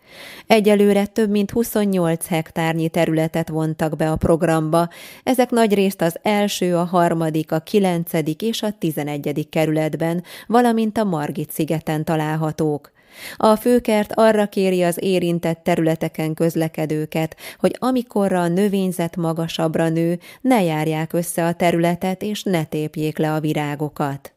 Egyelőre 0.47 1.07
több 1.07 1.31
mint 1.31 1.51
28 1.51 2.27
hektárnyi 2.27 2.89
területet 2.89 3.49
vontak 3.49 3.97
be 3.97 4.11
a 4.11 4.17
programba, 4.17 4.89
ezek 5.23 5.51
nagyrészt 5.51 6.03
az 6.03 6.17
első, 6.23 6.77
a 6.77 6.85
harmadik, 6.85 7.53
a 7.53 7.61
kilencedik 7.61 8.43
és 8.43 8.63
a 8.63 8.73
tizenegyedik 8.79 9.49
kerületben, 9.49 10.23
valamint 10.47 10.99
a 10.99 11.05
Margit 11.05 11.51
szigeten 11.51 12.05
találhatók. 12.05 12.93
A 13.37 13.57
főkert 13.57 14.13
arra 14.15 14.47
kéri 14.47 14.83
az 14.83 15.03
érintett 15.03 15.63
területeken 15.63 16.35
közlekedőket, 16.35 17.37
hogy 17.59 17.77
amikorra 17.79 18.41
a 18.41 18.49
növényzet 18.49 19.17
magasabbra 19.17 19.89
nő, 19.89 20.19
ne 20.41 20.63
járják 20.63 21.13
össze 21.13 21.47
a 21.47 21.53
területet 21.53 22.23
és 22.23 22.43
ne 22.43 22.65
tépjék 22.65 23.19
le 23.19 23.33
a 23.33 23.41
virágokat. 23.41 24.35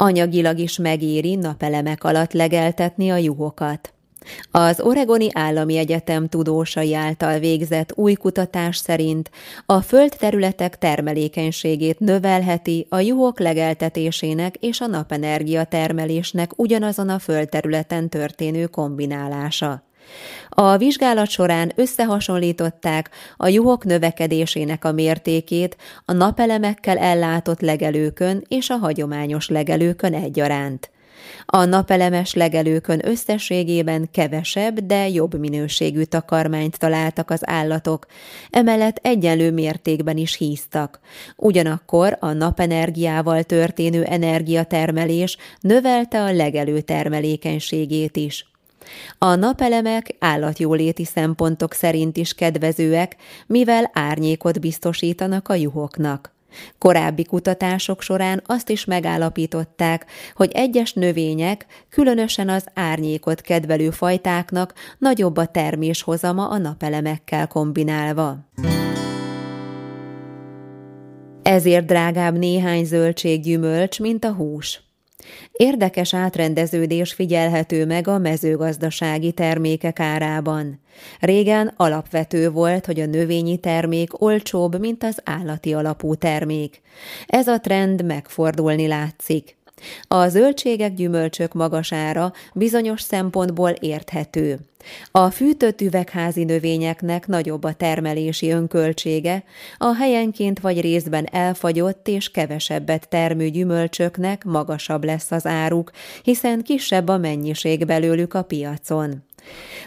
Anyagilag 0.00 0.58
is 0.58 0.78
megéri 0.78 1.34
napelemek 1.34 2.04
alatt 2.04 2.32
legeltetni 2.32 3.10
a 3.10 3.16
juhokat. 3.16 3.92
Az 4.50 4.80
Oregoni 4.80 5.28
Állami 5.32 5.76
Egyetem 5.76 6.28
tudósai 6.28 6.94
által 6.94 7.38
végzett 7.38 7.92
új 7.94 8.12
kutatás 8.12 8.76
szerint 8.76 9.30
a 9.66 9.80
földterületek 9.80 10.78
termelékenységét 10.78 11.98
növelheti 11.98 12.86
a 12.88 12.98
juhok 12.98 13.40
legeltetésének 13.40 14.56
és 14.56 14.80
a 14.80 14.86
napenergia 14.86 15.64
termelésnek 15.64 16.58
ugyanazon 16.58 17.08
a 17.08 17.18
földterületen 17.18 18.08
történő 18.08 18.66
kombinálása. 18.66 19.87
A 20.48 20.76
vizsgálat 20.76 21.28
során 21.28 21.72
összehasonlították 21.74 23.10
a 23.36 23.48
juhok 23.48 23.84
növekedésének 23.84 24.84
a 24.84 24.92
mértékét 24.92 25.76
a 26.04 26.12
napelemekkel 26.12 26.98
ellátott 26.98 27.60
legelőkön 27.60 28.44
és 28.48 28.70
a 28.70 28.76
hagyományos 28.76 29.48
legelőkön 29.48 30.14
egyaránt. 30.14 30.90
A 31.46 31.64
napelemes 31.64 32.34
legelőkön 32.34 33.00
összességében 33.08 34.08
kevesebb, 34.10 34.78
de 34.78 35.08
jobb 35.08 35.38
minőségű 35.38 36.02
takarmányt 36.02 36.78
találtak 36.78 37.30
az 37.30 37.40
állatok, 37.48 38.06
emellett 38.50 38.98
egyenlő 39.02 39.50
mértékben 39.52 40.16
is 40.16 40.36
híztak. 40.36 41.00
Ugyanakkor 41.36 42.16
a 42.20 42.32
napenergiával 42.32 43.42
történő 43.42 44.04
energiatermelés 44.04 45.36
növelte 45.60 46.22
a 46.22 46.32
legelő 46.32 46.80
termelékenységét 46.80 48.16
is. 48.16 48.46
A 49.18 49.34
napelemek 49.34 50.14
állatjóléti 50.18 51.04
szempontok 51.04 51.72
szerint 51.72 52.16
is 52.16 52.34
kedvezőek, 52.34 53.16
mivel 53.46 53.90
árnyékot 53.92 54.60
biztosítanak 54.60 55.48
a 55.48 55.54
juhoknak. 55.54 56.36
Korábbi 56.78 57.24
kutatások 57.24 58.02
során 58.02 58.42
azt 58.46 58.70
is 58.70 58.84
megállapították, 58.84 60.06
hogy 60.34 60.50
egyes 60.52 60.92
növények, 60.92 61.66
különösen 61.90 62.48
az 62.48 62.66
árnyékot 62.74 63.40
kedvelő 63.40 63.90
fajtáknak 63.90 64.74
nagyobb 64.98 65.36
a 65.36 65.46
terméshozama 65.46 66.48
a 66.48 66.58
napelemekkel 66.58 67.46
kombinálva. 67.46 68.36
Ezért 71.42 71.86
drágább 71.86 72.38
néhány 72.38 72.84
zöldséggyümölcs, 72.84 74.00
mint 74.00 74.24
a 74.24 74.32
hús. 74.32 74.87
Érdekes 75.52 76.14
átrendeződés 76.14 77.12
figyelhető 77.12 77.86
meg 77.86 78.08
a 78.08 78.18
mezőgazdasági 78.18 79.32
termékek 79.32 80.00
árában. 80.00 80.80
Régen 81.20 81.72
alapvető 81.76 82.50
volt, 82.50 82.86
hogy 82.86 83.00
a 83.00 83.06
növényi 83.06 83.58
termék 83.58 84.22
olcsóbb, 84.22 84.80
mint 84.80 85.04
az 85.04 85.20
állati 85.24 85.74
alapú 85.74 86.14
termék. 86.14 86.80
Ez 87.26 87.46
a 87.46 87.60
trend 87.60 88.04
megfordulni 88.04 88.86
látszik. 88.86 89.57
A 90.08 90.28
zöldségek 90.28 90.94
gyümölcsök 90.94 91.52
magasára 91.52 92.32
bizonyos 92.54 93.00
szempontból 93.00 93.70
érthető. 93.70 94.58
A 95.10 95.30
fűtött 95.30 95.80
üvegházi 95.80 96.44
növényeknek 96.44 97.26
nagyobb 97.26 97.64
a 97.64 97.72
termelési 97.72 98.50
önköltsége, 98.50 99.44
a 99.78 99.94
helyenként 99.94 100.60
vagy 100.60 100.80
részben 100.80 101.26
elfagyott 101.32 102.08
és 102.08 102.30
kevesebbet 102.30 103.08
termő 103.08 103.48
gyümölcsöknek 103.48 104.44
magasabb 104.44 105.04
lesz 105.04 105.30
az 105.30 105.46
áruk, 105.46 105.90
hiszen 106.22 106.62
kisebb 106.62 107.08
a 107.08 107.18
mennyiség 107.18 107.86
belőlük 107.86 108.34
a 108.34 108.42
piacon. 108.42 109.26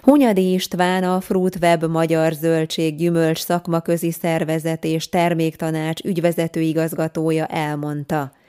Hunyadi 0.02 0.54
István 0.54 1.04
a 1.04 1.22
Fruitweb 1.22 1.84
Magyar 1.86 2.34
Zöldség 2.34 2.96
Gyümölcs 2.96 3.40
Szakmaközi 3.40 4.12
Szervezet 4.12 4.84
és 4.84 5.10
Terméktanács 5.10 6.04
ügyvezető 6.04 6.62
igazgatója 6.62 7.46
elmondta– 7.46 8.32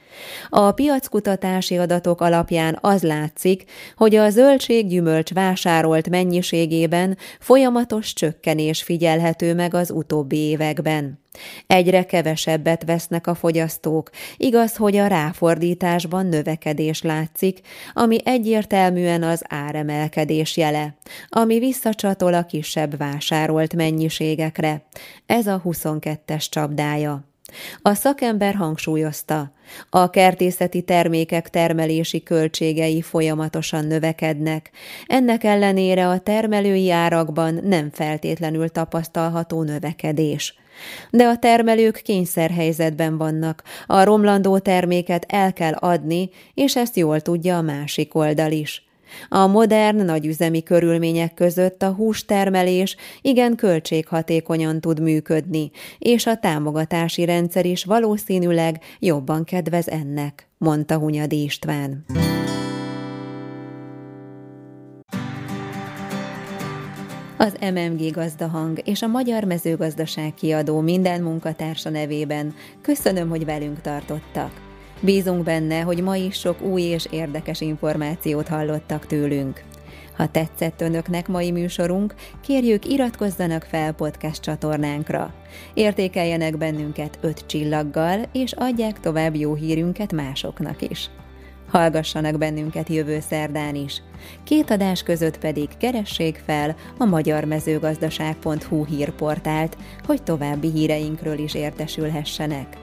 a 0.48 0.72
piackutatási 0.72 1.78
adatok 1.78 2.20
alapján 2.20 2.78
az 2.80 3.02
látszik, 3.02 3.64
hogy 3.96 4.14
a 4.14 4.30
zöldséggyümölcs 4.30 5.32
vásárolt 5.32 6.08
mennyiségében 6.08 7.16
folyamatos 7.40 8.12
csökkenés 8.12 8.82
figyelhető 8.82 9.54
meg 9.54 9.74
az 9.74 9.90
utóbbi 9.90 10.36
években. 10.36 11.20
Egyre 11.66 12.04
kevesebbet 12.04 12.84
vesznek 12.84 13.26
a 13.26 13.34
fogyasztók, 13.34 14.10
igaz, 14.36 14.76
hogy 14.76 14.96
a 14.96 15.06
ráfordításban 15.06 16.26
növekedés 16.26 17.02
látszik, 17.02 17.60
ami 17.92 18.18
egyértelműen 18.24 19.22
az 19.22 19.42
áremelkedés 19.48 20.56
jele, 20.56 20.96
ami 21.28 21.58
visszacsatol 21.58 22.34
a 22.34 22.44
kisebb 22.44 22.96
vásárolt 22.96 23.74
mennyiségekre. 23.74 24.86
Ez 25.26 25.46
a 25.46 25.62
22-es 25.64 26.48
csapdája. 26.48 27.31
A 27.82 27.94
szakember 27.94 28.54
hangsúlyozta, 28.54 29.52
a 29.90 30.10
kertészeti 30.10 30.82
termékek 30.82 31.50
termelési 31.50 32.22
költségei 32.22 33.02
folyamatosan 33.02 33.84
növekednek, 33.84 34.70
ennek 35.06 35.44
ellenére 35.44 36.08
a 36.08 36.18
termelői 36.18 36.90
árakban 36.90 37.60
nem 37.62 37.90
feltétlenül 37.90 38.68
tapasztalható 38.68 39.62
növekedés. 39.62 40.54
De 41.10 41.24
a 41.24 41.38
termelők 41.38 42.00
kényszerhelyzetben 42.04 43.18
vannak, 43.18 43.62
a 43.86 44.04
romlandó 44.04 44.58
terméket 44.58 45.24
el 45.28 45.52
kell 45.52 45.72
adni, 45.72 46.30
és 46.54 46.76
ezt 46.76 46.96
jól 46.96 47.20
tudja 47.20 47.56
a 47.56 47.62
másik 47.62 48.14
oldal 48.14 48.52
is. 48.52 48.91
A 49.28 49.46
modern, 49.46 50.04
nagyüzemi 50.04 50.62
körülmények 50.62 51.34
között 51.34 51.82
a 51.82 51.92
hústermelés 51.92 52.96
igen 53.20 53.56
költséghatékonyan 53.56 54.80
tud 54.80 55.00
működni, 55.00 55.70
és 55.98 56.26
a 56.26 56.36
támogatási 56.36 57.24
rendszer 57.24 57.66
is 57.66 57.84
valószínűleg 57.84 58.80
jobban 58.98 59.44
kedvez 59.44 59.88
ennek, 59.88 60.48
mondta 60.58 60.98
Hunyadi 60.98 61.42
István. 61.42 62.04
Az 67.42 67.56
MMG 67.60 68.10
Gazdahang 68.10 68.80
és 68.84 69.02
a 69.02 69.06
Magyar 69.06 69.44
Mezőgazdaság 69.44 70.34
kiadó 70.34 70.80
minden 70.80 71.22
munkatársa 71.22 71.90
nevében 71.90 72.54
köszönöm, 72.82 73.28
hogy 73.28 73.44
velünk 73.44 73.80
tartottak. 73.80 74.71
Bízunk 75.04 75.42
benne, 75.42 75.80
hogy 75.80 76.02
ma 76.02 76.16
is 76.16 76.38
sok 76.38 76.60
új 76.60 76.82
és 76.82 77.06
érdekes 77.10 77.60
információt 77.60 78.48
hallottak 78.48 79.06
tőlünk. 79.06 79.62
Ha 80.16 80.26
tetszett 80.26 80.80
önöknek 80.80 81.28
mai 81.28 81.50
műsorunk, 81.50 82.14
kérjük 82.40 82.86
iratkozzanak 82.86 83.62
fel 83.62 83.92
podcast 83.92 84.42
csatornánkra. 84.42 85.34
Értékeljenek 85.74 86.58
bennünket 86.58 87.18
öt 87.20 87.46
csillaggal, 87.46 88.22
és 88.32 88.52
adják 88.52 89.00
tovább 89.00 89.34
jó 89.34 89.54
hírünket 89.54 90.12
másoknak 90.12 90.90
is. 90.90 91.10
Hallgassanak 91.68 92.38
bennünket 92.38 92.88
jövő 92.88 93.20
szerdán 93.20 93.74
is. 93.74 94.02
Két 94.44 94.70
adás 94.70 95.02
között 95.02 95.38
pedig 95.38 95.68
keressék 95.78 96.42
fel 96.46 96.76
a 96.98 97.04
magyarmezőgazdaság.hu 97.04 98.84
hírportált, 98.84 99.76
hogy 100.06 100.22
további 100.22 100.70
híreinkről 100.70 101.38
is 101.38 101.54
értesülhessenek. 101.54 102.81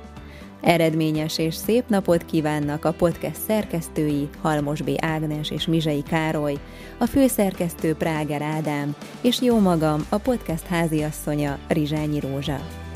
Eredményes 0.62 1.38
és 1.38 1.56
szép 1.56 1.84
napot 1.88 2.26
kívánnak 2.26 2.86
a 2.86 2.92
podcast 2.92 3.42
szerkesztői 3.48 4.30
Halmos 4.42 4.82
B. 4.82 4.90
Ágnes 4.98 5.52
és 5.52 5.68
Mizsai 5.68 6.04
Károly, 6.04 6.58
a 6.98 7.06
főszerkesztő 7.06 7.94
Práger 7.94 8.42
Ádám, 8.42 8.96
és 9.22 9.42
jó 9.42 9.60
magam, 9.60 10.06
a 10.10 10.18
podcast 10.18 10.66
háziasszonya 10.66 11.58
Rizsányi 11.68 12.20
Rózsa. 12.20 12.89